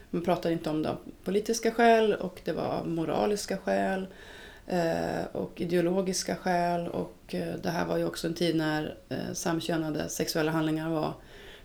[0.09, 4.07] Man pratade inte om det av politiska skäl och det var av moraliska skäl
[4.67, 9.33] eh, och ideologiska skäl och eh, det här var ju också en tid när eh,
[9.33, 11.13] samkönade sexuella handlingar var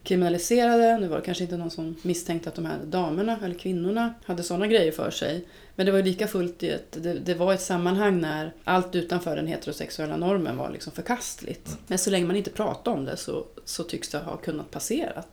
[0.04, 0.98] kriminaliserade.
[0.98, 4.42] Nu var det kanske inte någon som misstänkte att de här damerna eller kvinnorna hade
[4.42, 5.44] sådana grejer för sig.
[5.74, 8.94] Men det var ju lika fullt i ett, det, det var ett sammanhang när allt
[8.94, 11.78] utanför den heterosexuella normen var liksom förkastligt.
[11.86, 15.24] Men så länge man inte pratade om det så, så tycks det ha kunnat passera.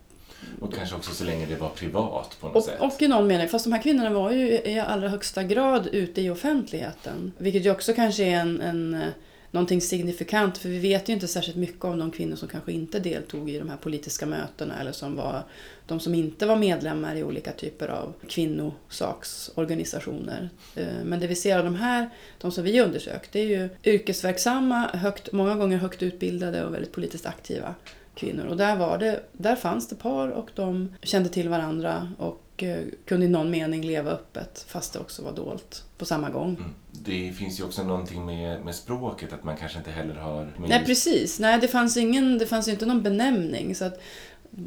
[0.60, 2.80] Och kanske också så länge det var privat på något Och, sätt.
[2.82, 6.22] och i någon mening, fast de här kvinnorna var ju i allra högsta grad ute
[6.22, 7.32] i offentligheten.
[7.38, 9.08] Vilket ju också kanske är en, en, eh,
[9.52, 13.00] någonting signifikant, för vi vet ju inte särskilt mycket om de kvinnor som kanske inte
[13.00, 15.44] deltog i de här politiska mötena eller som var
[15.88, 20.50] de som inte var medlemmar i olika typer av kvinnosaksorganisationer.
[20.76, 22.10] Eh, Men det vi ser av de här,
[22.42, 26.92] de som vi undersökt, det är ju yrkesverksamma, högt, många gånger högt utbildade och väldigt
[26.92, 27.76] politiskt aktiva
[28.22, 28.46] kvinnor.
[28.46, 32.80] Och där, var det, där fanns det par och de kände till varandra och eh,
[33.06, 36.56] kunde i någon mening leva öppet fast det också var dolt på samma gång.
[36.56, 36.74] Mm.
[36.92, 40.54] Det finns ju också någonting med, med språket, att man kanske inte heller har...
[40.68, 43.76] Nej precis, nej det fanns, ingen, det fanns ju inte någon benämning.
[43.76, 44.02] Så att,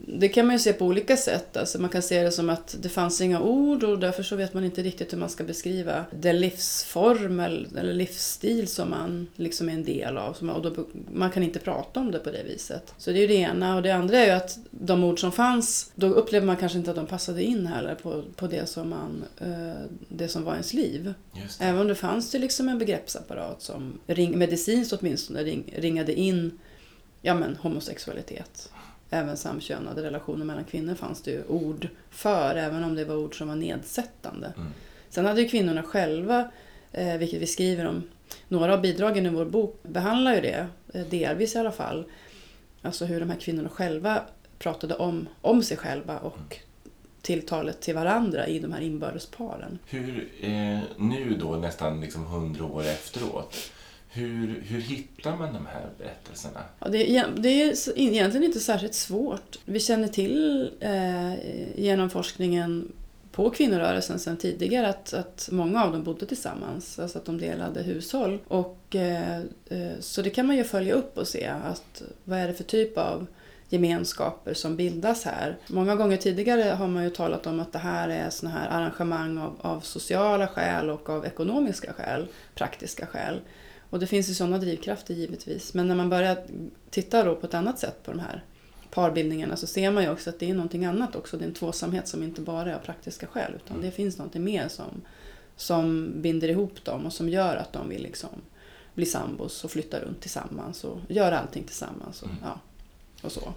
[0.07, 1.57] det kan man ju se på olika sätt.
[1.57, 4.55] Alltså man kan se det som att det fanns inga ord och därför så vet
[4.55, 9.73] man inte riktigt hur man ska beskriva den livsform eller, livsstil som man liksom är
[9.73, 10.37] en del av.
[10.55, 12.95] Och då, man kan inte prata om det på det viset.
[12.99, 13.77] Så det är ju det ena.
[13.77, 16.91] Och det andra är ju att de ord som fanns, då upplevde man kanske inte
[16.91, 20.73] att de passade in heller på, på det, som man, eh, det som var ens
[20.73, 21.15] liv.
[21.61, 26.59] Även om det fanns det liksom en begreppsapparat som ring, medicinskt åtminstone ring, ringade in
[27.25, 28.71] ja, men, homosexualitet.
[29.15, 33.39] Även samkönade relationer mellan kvinnor fanns det ju ord för, även om det var ord
[33.39, 34.53] som var nedsättande.
[34.57, 34.73] Mm.
[35.09, 36.51] Sen hade ju kvinnorna själva,
[36.93, 38.03] eh, vilket vi skriver om,
[38.49, 42.05] några av bidragen i vår bok behandlar ju det, eh, delvis i alla fall.
[42.83, 44.23] Alltså hur de här kvinnorna själva
[44.59, 46.59] pratade om, om sig själva och
[47.23, 49.79] tilltalet till varandra i de här inbördesparen.
[49.87, 53.57] Hur, eh, nu då nästan liksom hundra år efteråt,
[54.15, 56.61] hur, hur hittar man de här berättelserna?
[56.79, 59.59] Ja, det, är, det är egentligen inte särskilt svårt.
[59.65, 61.35] Vi känner till eh,
[61.75, 62.93] genom forskningen
[63.33, 67.83] på kvinnorörelsen sedan tidigare att, att många av dem bodde tillsammans, alltså att de delade
[67.83, 68.39] hushåll.
[68.49, 72.49] Och, eh, eh, så det kan man ju följa upp och se att vad är
[72.49, 73.27] det för typ av
[73.69, 75.57] gemenskaper som bildas här.
[75.67, 79.39] Många gånger tidigare har man ju talat om att det här är såna här arrangemang
[79.39, 83.41] av, av sociala skäl och av ekonomiska skäl, praktiska skäl.
[83.95, 85.75] Och det finns ju sådana drivkrafter givetvis.
[85.75, 86.39] Men när man börjar
[86.91, 88.45] titta då på ett annat sätt på de här
[88.91, 91.37] parbildningarna så ser man ju också att det är någonting annat också.
[91.37, 94.45] Det är en tvåsamhet som inte bara är av praktiska skäl utan det finns någonting
[94.45, 95.03] mer som,
[95.57, 98.29] som binder ihop dem och som gör att de vill liksom
[98.95, 102.23] bli sambos och flytta runt tillsammans och göra allting tillsammans.
[102.23, 102.41] Och, Mm.
[102.43, 102.61] ja,
[103.23, 103.53] och så.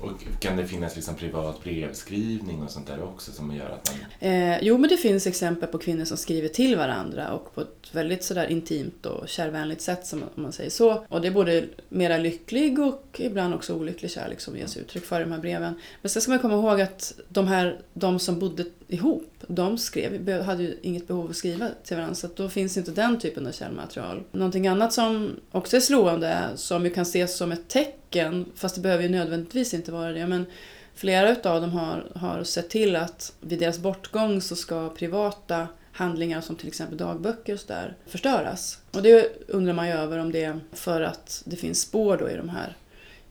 [0.00, 4.30] Och kan det finnas liksom privat brevskrivning och sånt där också som gör att man...
[4.32, 7.88] Eh, jo, men det finns exempel på kvinnor som skriver till varandra och på ett
[7.92, 11.04] väldigt sådär intimt och kärvänligt sätt som om man säger så.
[11.08, 15.20] Och det är både mera lycklig och ibland också olycklig kärlek som ges uttryck för
[15.20, 15.74] i de här breven.
[16.02, 20.42] Men sen ska man komma ihåg att de här, de som bodde ihop, de skrev,
[20.42, 23.46] hade ju inget behov att skriva till varandra så att då finns inte den typen
[23.46, 24.22] av källmaterial.
[24.32, 28.80] Någonting annat som också är slående, som ju kan ses som ett tecken, fast det
[28.80, 30.46] behöver ju nödvändigtvis inte vara det, men
[30.94, 36.40] Flera utav dem har, har sett till att vid deras bortgång så ska privata handlingar
[36.40, 38.78] som till exempel dagböcker och sådär förstöras.
[38.90, 42.30] Och det undrar man ju över om det är för att det finns spår då
[42.30, 42.76] i de här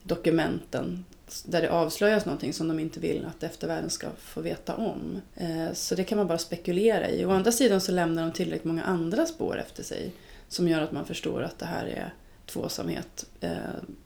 [0.02, 1.04] dokumenten
[1.46, 5.20] där det avslöjas någonting som de inte vill att eftervärlden ska få veta om.
[5.36, 7.24] Eh, Så det kan man bara spekulera i.
[7.24, 10.12] Å andra sidan så lämnar de tillräckligt många andra spår efter sig
[10.48, 12.14] som gör att man förstår att det här är
[12.46, 13.50] tvåsamhet eh,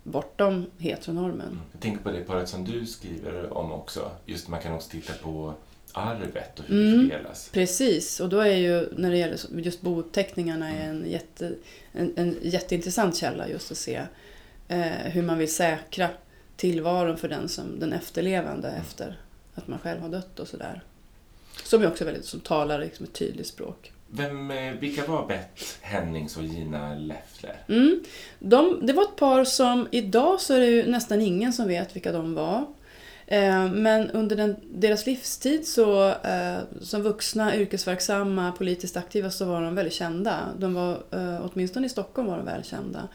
[0.03, 1.47] bortom heteronormen.
[1.47, 1.61] Mm.
[1.73, 4.11] Jag tänker på det paret som du skriver om också.
[4.27, 5.55] Just man kan också titta på
[5.93, 7.09] arvet och hur mm.
[7.09, 7.51] det fördelas.
[7.53, 10.91] Precis, och då är ju när det gäller just bouppteckningarna mm.
[10.91, 11.53] en, jätte,
[11.93, 14.03] en, en jätteintressant källa just att se
[14.69, 16.09] eh, hur man vill säkra
[16.57, 18.81] tillvaron för den, som, den efterlevande mm.
[18.81, 19.21] efter
[19.55, 20.83] att man själv har dött och sådär.
[21.65, 23.93] Som ju också väldigt, som talar liksom ett tydligt språk.
[24.11, 27.57] Vem, eh, vilka var Bett Hennings och Gina Leffler?
[27.69, 28.05] Mm,
[28.39, 31.97] de, det var ett par som, idag så är det ju nästan ingen som vet
[31.97, 32.67] vilka de var.
[33.27, 39.63] Eh, men under den, deras livstid så, eh, som vuxna, yrkesverksamma, politiskt aktiva så var
[39.63, 40.41] de väldigt kända.
[40.59, 41.03] De var,
[41.43, 43.09] åtminstone i Stockholm var de välkända.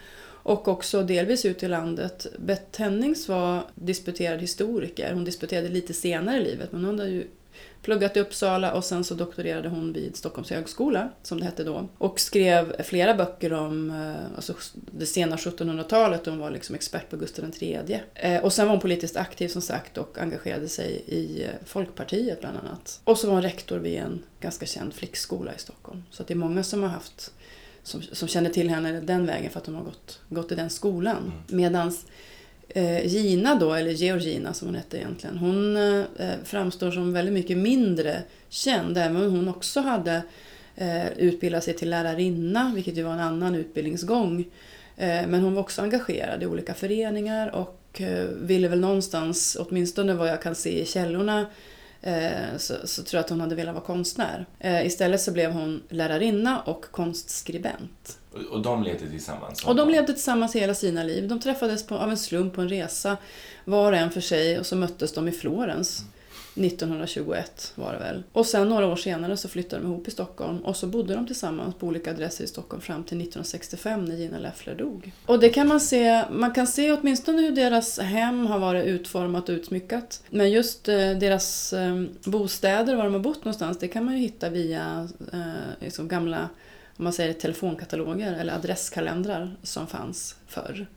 [0.44, 2.28] Och också delvis ute i landet.
[2.40, 5.14] Bett Hennings var disputerad historiker.
[5.14, 7.28] Hon disputerade lite senare i livet men hon hade ju
[7.82, 11.90] pluggat i Uppsala och sen så doktorerade hon vid Stockholms högskola, som det hette då.
[11.98, 14.54] Och skrev flera böcker om eh, alltså,
[14.92, 16.26] det sena 1700-talet.
[16.26, 18.02] Hon var liksom expert på Gustav III.
[18.16, 22.40] Eh, och sen var hon politiskt aktiv som sagt och engagerade sig i eh, Folkpartiet
[22.40, 23.02] bland annat.
[23.04, 26.04] Och så var hon rektor vid en ganska känd flickskola i Stockholm.
[26.12, 27.34] Så det är många som har haft
[27.84, 30.70] som, som känner till henne den vägen för att de har gått, gått i den
[30.70, 31.18] skolan.
[31.18, 31.62] Mm.
[31.62, 32.06] Medans
[32.70, 37.58] eh, Gina då, eller Georgina som hon hette egentligen, hon eh, framstår som väldigt mycket
[37.58, 38.98] mindre känd.
[38.98, 40.22] Även om hon också hade
[40.76, 44.40] eh, utbildat sig till lärarinna, vilket ju var en annan utbildningsgång.
[44.98, 50.14] Eh, men hon var också engagerad i olika föreningar och eh, ville väl någonstans, åtminstone
[50.14, 51.46] vad jag kan se i källorna,
[52.58, 54.46] så, så, tror jag att hon hade velat vara konstnär.
[54.60, 58.20] Eh, istället så blev hon lärarinna och konstskribent.
[58.34, 59.66] Och, och de levde tillsammans?
[59.66, 61.28] Och de levde tillsammans hela sina liv.
[61.28, 63.18] De träffades på, av en slump på en resa,
[63.66, 66.06] var och en för sig, och så möttes de i Florens.
[66.56, 68.24] 1921 var det väl.
[68.32, 71.28] Och sen några år senare så flyttade de ihop i Stockholm och så bodde de
[71.28, 75.12] tillsammans på olika adresser i Stockholm fram till 1965 när Gina Leffler dog.
[75.26, 79.50] Och det kan man se, man kan se åtminstone hur deras hem har varit utformat
[79.50, 80.24] och utsmyckat.
[80.30, 84.20] Men just eh, deras eh, bostäder, var de har bott någonstans, det kan man ju
[84.20, 85.40] hitta via eh,
[85.80, 86.50] liksom gamla
[86.98, 90.88] om man säger telefonkataloger eller adresskalendrar som fanns förr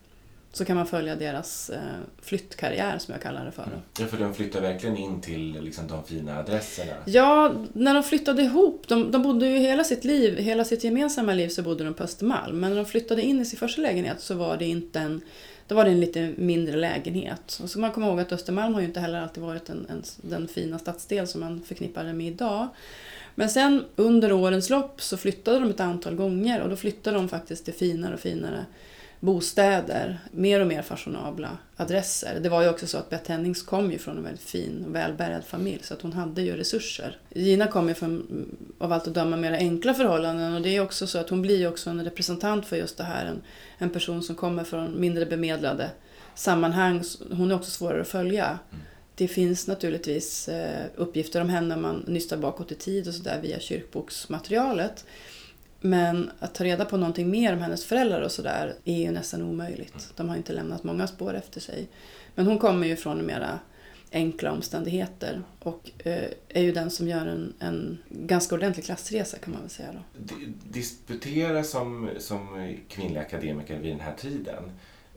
[0.57, 1.78] så kan man följa deras eh,
[2.22, 3.62] flyttkarriär som jag kallar det för.
[3.62, 3.78] Mm.
[3.98, 6.92] Ja, för de flyttar verkligen in till liksom, de fina adresserna.
[7.05, 11.34] Ja, när de flyttade ihop, de, de bodde ju hela sitt liv, hela sitt gemensamma
[11.34, 12.61] liv så bodde de på Östermalm.
[12.61, 15.20] Men när de flyttade in i sin första lägenhet så var det inte en
[15.66, 17.61] då var det en lite mindre lägenhet.
[17.62, 20.02] Och så man kommer ihåg att Östermalm har ju inte heller alltid varit en, en,
[20.16, 22.68] den fina stadsdel som man förknippar det med idag.
[23.34, 27.28] Men sen under årens lopp så flyttade de ett antal gånger och då flyttade de
[27.28, 28.66] faktiskt till finare och finare
[29.25, 32.41] bostäder, mer och mer fashionabla adresser.
[32.41, 34.95] Det var ju också så att Beth Hennings kom ju från en väldigt fin och
[34.95, 37.18] välbärgad familj så att hon hade ju resurser.
[37.31, 38.47] Gina kom ju från,
[38.79, 41.59] av allt att döma, mer enkla förhållanden och det är också så att hon blir
[41.59, 43.43] ju också en representant för just det här, en,
[43.79, 45.91] en person som kommer från mindre bemedlade
[46.35, 47.03] sammanhang.
[47.31, 48.45] Hon är också svårare att följa.
[48.45, 48.85] Mm.
[49.14, 53.41] Det finns naturligtvis eh, uppgifter om henne om man nystar bakåt i tid och sådär
[53.43, 55.05] via kyrkboksmaterialet.
[55.87, 59.43] Men att ta reda på någonting mer om hennes föräldrar och sådär är ju nästan
[59.43, 59.95] omöjligt.
[59.95, 60.05] Mm.
[60.16, 61.89] De har inte lämnat många spår efter sig.
[62.35, 63.59] Men hon kommer ju från mera
[64.12, 69.53] enkla omständigheter och eh, är ju den som gör en, en ganska ordentlig klassresa kan
[69.53, 69.89] man väl säga.
[69.93, 70.35] Då.
[70.64, 74.70] Disputera som, som kvinnlig akademiker vid den här tiden,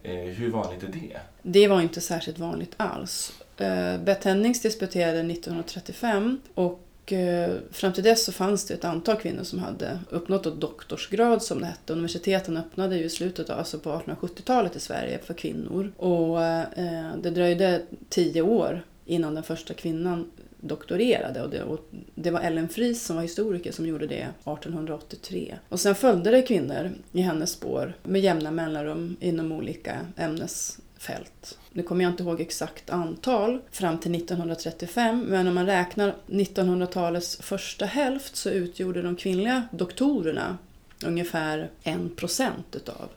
[0.04, 1.20] eh, hur vanligt är det?
[1.42, 3.34] Det var inte särskilt vanligt alls.
[3.58, 9.16] Eh, Beth Hennings disputerade 1935 och Eh, fram till dess så fanns det ett antal
[9.16, 11.94] kvinnor som hade uppnått doktorsgrad som det hette.
[11.94, 15.92] Universiteten öppnade ju i slutet av, alltså på 1870-talet i Sverige för kvinnor.
[15.98, 22.32] Och eh, det dröjde tio år innan den första kvinnan doktorerade och det, och det,
[22.32, 25.56] var Ellen Fries som var historiker som gjorde det 1883.
[25.70, 31.58] Och sen följde det kvinnor i hennes spår med jämna mellanrum inom olika ämnesfält.
[31.78, 37.38] Nu kommer jag inte ihåg exakt antal fram till 1935 men om man räknar 1900-talets
[37.42, 40.58] första hälft så utgjorde de kvinnliga doktorerna
[41.06, 43.10] ungefär en procent utav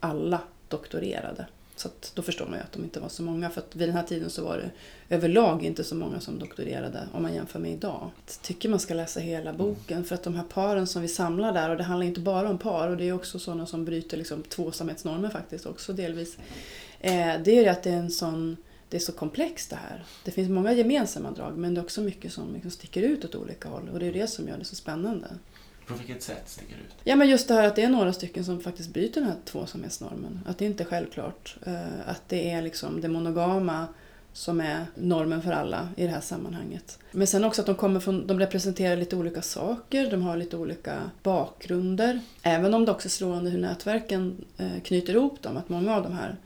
[0.00, 1.46] alla doktorerade.
[1.76, 3.96] Så då förstår man ju att de inte var så många för att vid den
[3.96, 4.70] här tiden så var det
[5.16, 8.10] överlag inte så många som doktorerade om man jämför med idag.
[8.26, 11.52] Jag tycker man ska läsa hela boken för att de här paren som vi samlar
[11.52, 14.16] där och det handlar inte bara om par och det är också sådana som bryter
[14.16, 16.36] liksom tvåsamhetsnormer faktiskt också delvis.
[17.00, 18.56] Eh, det är ju att det är en sån
[18.88, 20.04] det är så komplext det här.
[20.24, 23.34] Det finns många gemensamma drag men det är också mycket som liksom sticker ut åt
[23.34, 25.26] olika håll och det är det som gör det så spännande.
[25.86, 26.94] På vilket sätt sticker det ut?
[27.04, 29.36] Ja men just det här att det är några stycken som faktiskt bryter den här
[29.44, 30.40] tvåsamhetsnormen.
[30.46, 31.56] Att det inte är självklart.
[31.66, 33.86] Eh, att det är liksom det monogama
[34.32, 36.98] som är normen för alla i det här sammanhanget.
[37.12, 40.56] Men sen också att de kommer från, de representerar lite olika saker, de har lite
[40.56, 42.20] olika bakgrunder.
[42.42, 46.02] Även om det också är slående hur nätverken eh, knyter ihop dem, att många av
[46.02, 46.36] de här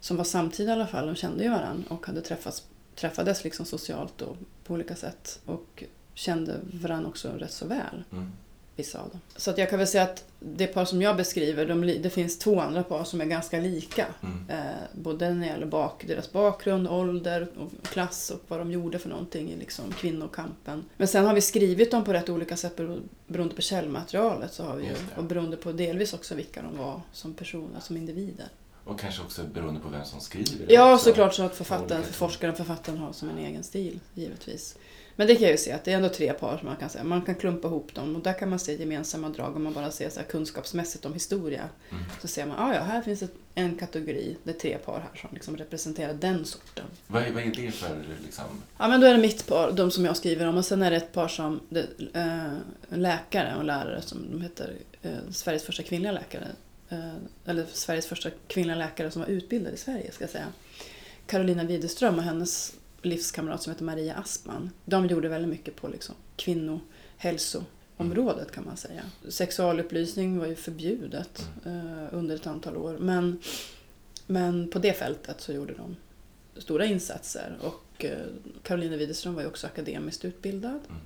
[0.00, 2.62] som var samtida i alla fall, de kände ju varandra och hade träffats,
[2.94, 5.40] träffades liksom socialt och på olika sätt.
[5.44, 5.84] Och
[6.14, 8.04] kände varandra också rätt så väl.
[8.12, 8.32] Mm.
[8.76, 9.20] Vissa av dem.
[9.36, 12.38] Så att jag kan väl säga att det par som jag beskriver, de, det finns
[12.38, 14.06] två andra par som är ganska lika.
[14.22, 14.44] Mm.
[14.48, 18.98] Eh, både när det gäller bak, deras bakgrund, ålder, och klass och vad de gjorde
[18.98, 20.84] för någonting i liksom kvinnokampen.
[20.96, 24.52] Men sen har vi skrivit dem på rätt olika sätt bero- beroende på källmaterialet.
[24.52, 27.96] Så har vi ju, och beroende på delvis också vilka de var som personer, som
[27.96, 28.46] individer.
[28.88, 30.66] Och kanske också beroende på vem som skriver.
[30.72, 31.04] Ja, också.
[31.04, 34.76] såklart så att författaren, olika- forskaren, författaren har som en egen stil, givetvis.
[35.16, 36.88] Men det kan jag ju se att det är ändå tre par som man kan
[36.88, 37.04] säga.
[37.04, 39.90] Man kan klumpa ihop dem och där kan man se gemensamma drag om man bara
[39.90, 41.68] ser så kunskapsmässigt om historia.
[41.90, 42.04] Mm.
[42.20, 45.20] Så ser man, ah, ja, här finns ett, en kategori, det är tre par här
[45.20, 46.84] som liksom representerar den sorten.
[47.06, 48.44] Vad, är- vad är det för liksom...
[48.78, 50.56] Ja, men då är det mitt par, de som jag skriver om.
[50.56, 52.62] Och sen är det ett par som, det, en
[53.02, 54.72] läkare och lärare som de heter,
[55.02, 56.46] eh, Sveriges första kvinnliga läkare.
[56.88, 57.14] Eh,
[57.44, 60.52] eller Sveriges första kvinnliga läkare som var utbildad i Sverige, ska jag säga.
[61.26, 64.70] Carolina Widerström och hennes livskamrat som heter Maria Aspman.
[64.84, 69.02] De gjorde väldigt mycket på liksom kvinnohälsoområdet kan man säga.
[69.28, 72.98] Sexualupplysning var ju förbjudet eh, under ett antal år.
[72.98, 73.40] Men,
[74.26, 75.96] men på det fältet så gjorde de
[76.60, 77.58] stora insatser.
[77.60, 78.18] Och eh,
[78.62, 80.80] Carolina Widerström var ju också akademiskt utbildad.
[80.88, 81.00] Mm.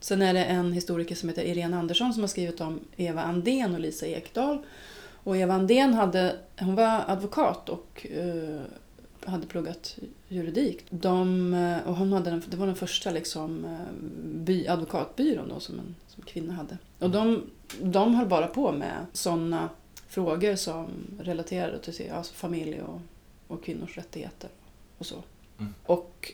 [0.00, 3.74] Sen är det en historiker som heter Irene Andersson som har skrivit om Eva Andén
[3.74, 4.58] och Lisa Ekdahl.
[5.24, 8.60] Och Eva Andén hade, hon var advokat och eh,
[9.24, 9.98] hade pluggat
[10.28, 10.84] juridik.
[10.90, 13.92] De, eh, och hon hade den, det var den första liksom, eh,
[14.24, 16.78] by, advokatbyrån då, som en som kvinna hade.
[16.98, 17.42] Och de,
[17.82, 19.68] de höll bara på med sådana
[20.08, 20.88] frågor som
[21.20, 23.00] relaterade till alltså familj och,
[23.46, 24.50] och kvinnors rättigheter
[24.98, 25.22] och så.
[25.58, 25.74] Mm.
[25.86, 26.32] Och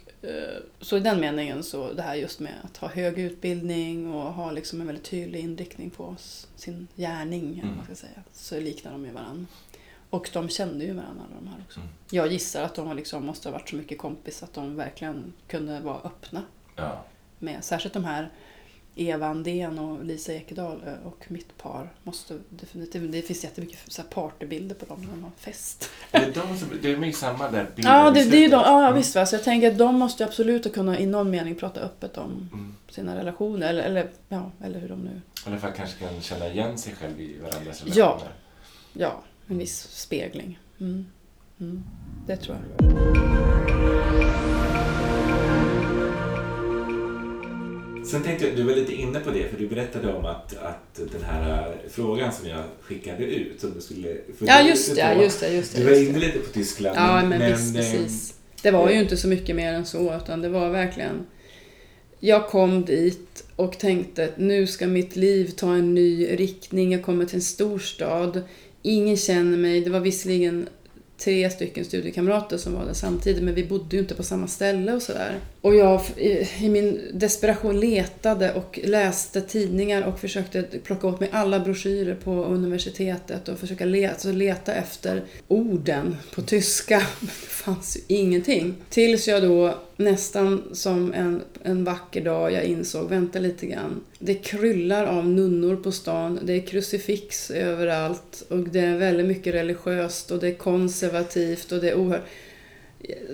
[0.80, 4.50] så i den meningen så det här just med att ha hög utbildning och ha
[4.50, 6.16] liksom en väldigt tydlig inriktning på
[6.56, 9.46] sin gärning, vad man ska säga, så liknar de ju varandra.
[10.10, 11.80] Och de kände ju varandra alla de här också.
[11.80, 11.92] Mm.
[12.10, 15.80] Jag gissar att de liksom, måste ha varit så mycket kompis att de verkligen kunde
[15.80, 16.42] vara öppna
[16.76, 17.04] Ja.
[17.38, 18.30] med, särskilt de här
[19.00, 24.02] Eva Andén och Lisa Ekedal eh, och mitt par måste definitivt, det finns jättemycket så
[24.02, 25.90] här partybilder på dem när de har fest.
[26.10, 28.48] Det är de som, det är med i samma där Ja, det, det är ju
[28.48, 28.94] de, ja Mm.
[28.98, 32.18] visst va, så jag tänker att de måste absolut kunna i någon mening prata öppet
[32.18, 32.74] om Mm.
[32.90, 36.48] sina relationer, eller, eller, ja, eller hur de nu, I alla fall kanske kan känna
[36.48, 37.94] igen sig själv i varandras Ja.
[37.94, 38.32] relationer.
[38.92, 40.58] ja, en viss spegling.
[40.80, 41.06] Mm.
[41.60, 41.82] Mm.
[42.26, 42.88] Det tror jag.
[48.08, 50.94] Sen tänkte jag, du var lite inne på det, för du berättade om att, att
[51.12, 55.52] den här frågan som jag skickade ut, som du skulle Ja, just det, just det,
[55.52, 55.82] just det.
[55.82, 56.96] Du var inne lite på Tyskland.
[56.96, 58.34] Ja, men, visst, eh, precis.
[58.62, 61.26] Det var ju inte så mycket mer än så, utan det var verkligen...
[62.20, 66.92] Jag kom dit och tänkte nu ska mitt liv ta en ny riktning.
[66.92, 68.42] Jag kommer till en stor stad.
[68.82, 69.80] Ingen känner mig.
[69.80, 70.68] Det var visserligen
[71.18, 74.92] tre stycken studiekamrater som var där samtidigt, men vi bodde ju inte på samma ställe
[74.92, 75.38] och sådär.
[75.60, 81.28] Och jag i, i min desperation letade och läste tidningar och försökte plocka åt mig
[81.32, 87.02] alla broschyrer på universitetet och försöka leta, alltså leta efter orden på tyska.
[87.20, 88.74] Men det fanns ju ingenting.
[88.88, 94.00] Tills jag då nästan som en, en vacker dag jag insåg, vänta lite grann.
[94.18, 99.54] Det kryllar av nunnor på stan, det är krucifix överallt och det är väldigt mycket
[99.54, 102.24] religiöst och det är konservativt och det är oerhört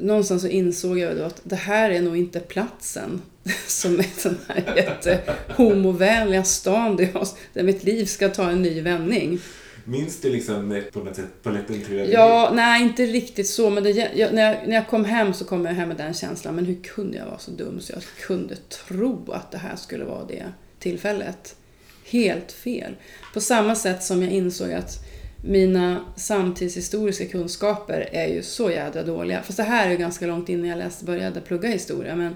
[0.01, 3.23] någonstans så insåg jag då att det här är nog inte platsen
[3.67, 8.81] som är den här jättehomovänliga stan där, jag, där mitt liv ska ta en ny
[8.81, 9.41] vändning.
[9.85, 13.91] Minns du liksom på något sätt polletten trillade Ja, nej inte riktigt så, men det,
[13.91, 16.55] jag, när, jag, när jag kom hem så kom jag hem med den känslan.
[16.55, 20.05] Men hur kunde jag vara så dum så jag kunde tro att det här skulle
[20.05, 20.45] vara det
[20.79, 21.57] tillfället?
[22.05, 22.95] Helt fel.
[23.35, 24.99] På samma sätt som jag insåg att
[25.47, 29.43] mina samtidshistoriska kunskaper är ju så jädra dåliga.
[29.43, 32.17] Fast det här är ju ganska långt innan jag läste, började plugga historia.
[32.17, 32.35] Men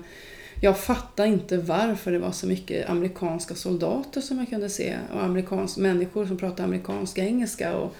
[0.60, 4.96] jag fattar inte varför det var så mycket amerikanska soldater som jag kunde se.
[5.14, 7.76] Och amerikanska människor som pratade amerikanska engelska.
[7.76, 7.94] Och,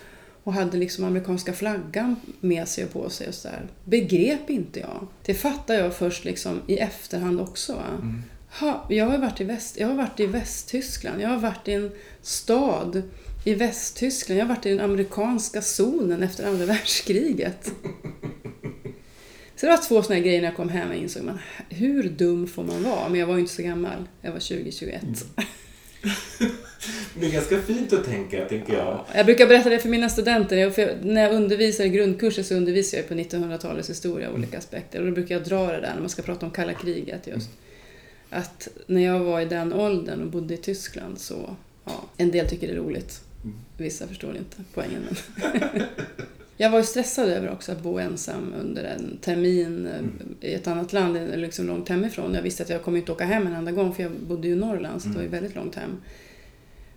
[0.45, 3.29] och hade liksom amerikanska flaggan med sig och på sig.
[3.29, 3.67] Och så där.
[3.85, 5.07] Begrep inte jag.
[5.25, 7.73] Det fattar jag först liksom i efterhand också.
[7.73, 8.23] Mm.
[8.61, 11.21] Ha, jag, har varit i Väst, jag har varit i Västtyskland.
[11.21, 11.91] Jag har varit i en
[12.23, 13.03] stad
[13.45, 14.41] i Västtyskland.
[14.41, 17.73] Jag har varit i den amerikanska zonen efter andra världskriget.
[19.57, 22.47] Så det var två sådana grejer när jag kom hem och insåg man, hur dum
[22.47, 23.09] får man vara?
[23.09, 24.09] Men jag var ju inte så gammal.
[24.23, 24.99] Jag var 20-21.
[27.21, 29.05] Det är ganska fint att tänka, tänker jag.
[29.15, 30.57] Jag brukar berätta det för mina studenter.
[30.57, 34.59] Jag, för när jag undervisar i grundkurser så undervisar jag på 1900-talets historia av olika
[34.59, 35.01] aspekter.
[35.01, 37.51] Och då brukar jag dra det där när man ska prata om kalla kriget just.
[38.31, 42.49] Att när jag var i den åldern och bodde i Tyskland så, ja, en del
[42.49, 43.21] tycker det är roligt.
[43.77, 45.03] Vissa förstår inte poängen.
[46.61, 50.37] Jag var ju stressad över också att bo ensam under en termin mm.
[50.41, 52.35] i ett annat land, liksom långt hemifrån.
[52.35, 54.55] Jag visste att jag kommer inte åka hem en enda gång för jag bodde ju
[54.55, 56.01] i Norrland, så det var ju väldigt långt hem.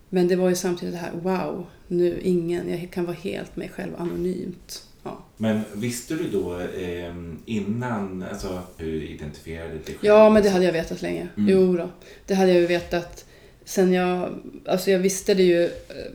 [0.09, 3.69] Men det var ju samtidigt det här, wow, nu ingen, jag kan vara helt mig
[3.69, 4.85] själv anonymt.
[5.03, 5.23] Ja.
[5.37, 7.15] Men visste du då eh,
[7.45, 9.97] innan, alltså hur du identifierade dig själv?
[10.01, 11.27] Ja, men det hade jag vetat länge.
[11.37, 11.49] Mm.
[11.49, 11.89] Jo då.
[12.25, 13.25] det hade jag ju vetat
[13.71, 15.69] sen jag, alltså jag visste det ju,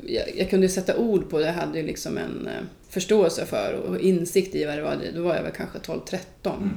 [0.07, 3.73] jag, jag kunde sätta ord på det, jag hade ju liksom en eh, förståelse för
[3.73, 4.99] och insikt i vad det var.
[5.15, 6.19] Då var jag väl kanske 12-13.
[6.45, 6.71] Mm.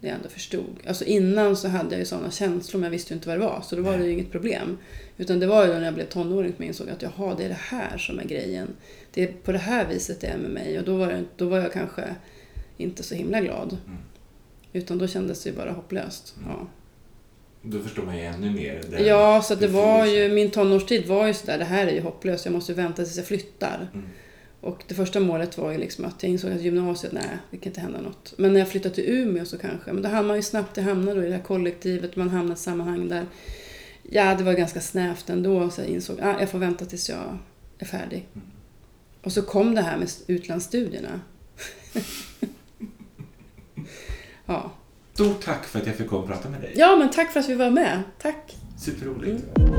[0.00, 0.76] Det jag ändå förstod.
[0.86, 3.44] Alltså innan så hade jag ju sådana känslor men jag visste ju inte vad det
[3.44, 3.60] var.
[3.64, 4.78] Så då var det ju inget problem.
[5.16, 7.48] Utan det var ju när jag blev tonåring som jag insåg att jaha, det är
[7.48, 8.68] det här som är grejen.
[9.14, 10.78] Det är på det här viset det är med mig.
[10.78, 12.14] Och då var, det, då var jag kanske
[12.76, 13.76] inte så himla glad.
[13.86, 13.98] Mm.
[14.72, 16.34] Utan då kändes det ju bara hopplöst.
[16.36, 16.50] Mm.
[16.50, 16.66] Ja.
[17.70, 18.98] Då förstår man ju ännu mer.
[19.06, 22.44] ja, så det var ju, min tonårstid var ju sådär, det här är ju hopplöst,
[22.44, 23.88] jag måste vänta tills jag flyttar.
[23.94, 24.06] Mm.
[24.60, 27.70] Och det första målet var ju liksom att jag insåg att gymnasiet, nej, det kan
[27.70, 28.34] inte hända något.
[28.36, 30.84] Men när jag flyttade till Umeå så kanske, men då hamnar man ju snabbt, jag
[30.84, 33.26] hamnade då i det här kollektivet, man hamnar i ett sammanhang där,
[34.02, 37.38] ja, det var ganska snävt ändå, så jag insåg, ah, jag får vänta tills jag
[37.78, 38.28] är färdig.
[38.34, 38.46] Mm.
[39.22, 41.20] Och så kom det här med utlandsstudierna.
[44.46, 44.72] ja.
[45.18, 46.72] Stort tack för att jag fick komma och prata med dig.
[46.76, 48.02] Ja, men tack för att vi var med.
[48.18, 48.56] Tack.
[48.78, 49.58] Superroligt.
[49.58, 49.78] Mm.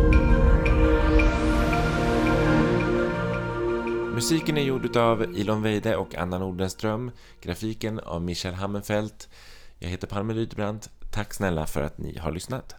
[4.14, 7.12] Musiken är gjord av Ilon Weide och Anna Nordenström.
[7.42, 9.30] Grafiken av Michael Hammenfeldt.
[9.78, 10.90] Jag heter Palme Rydbrant.
[11.12, 12.79] Tack snälla för att ni har lyssnat.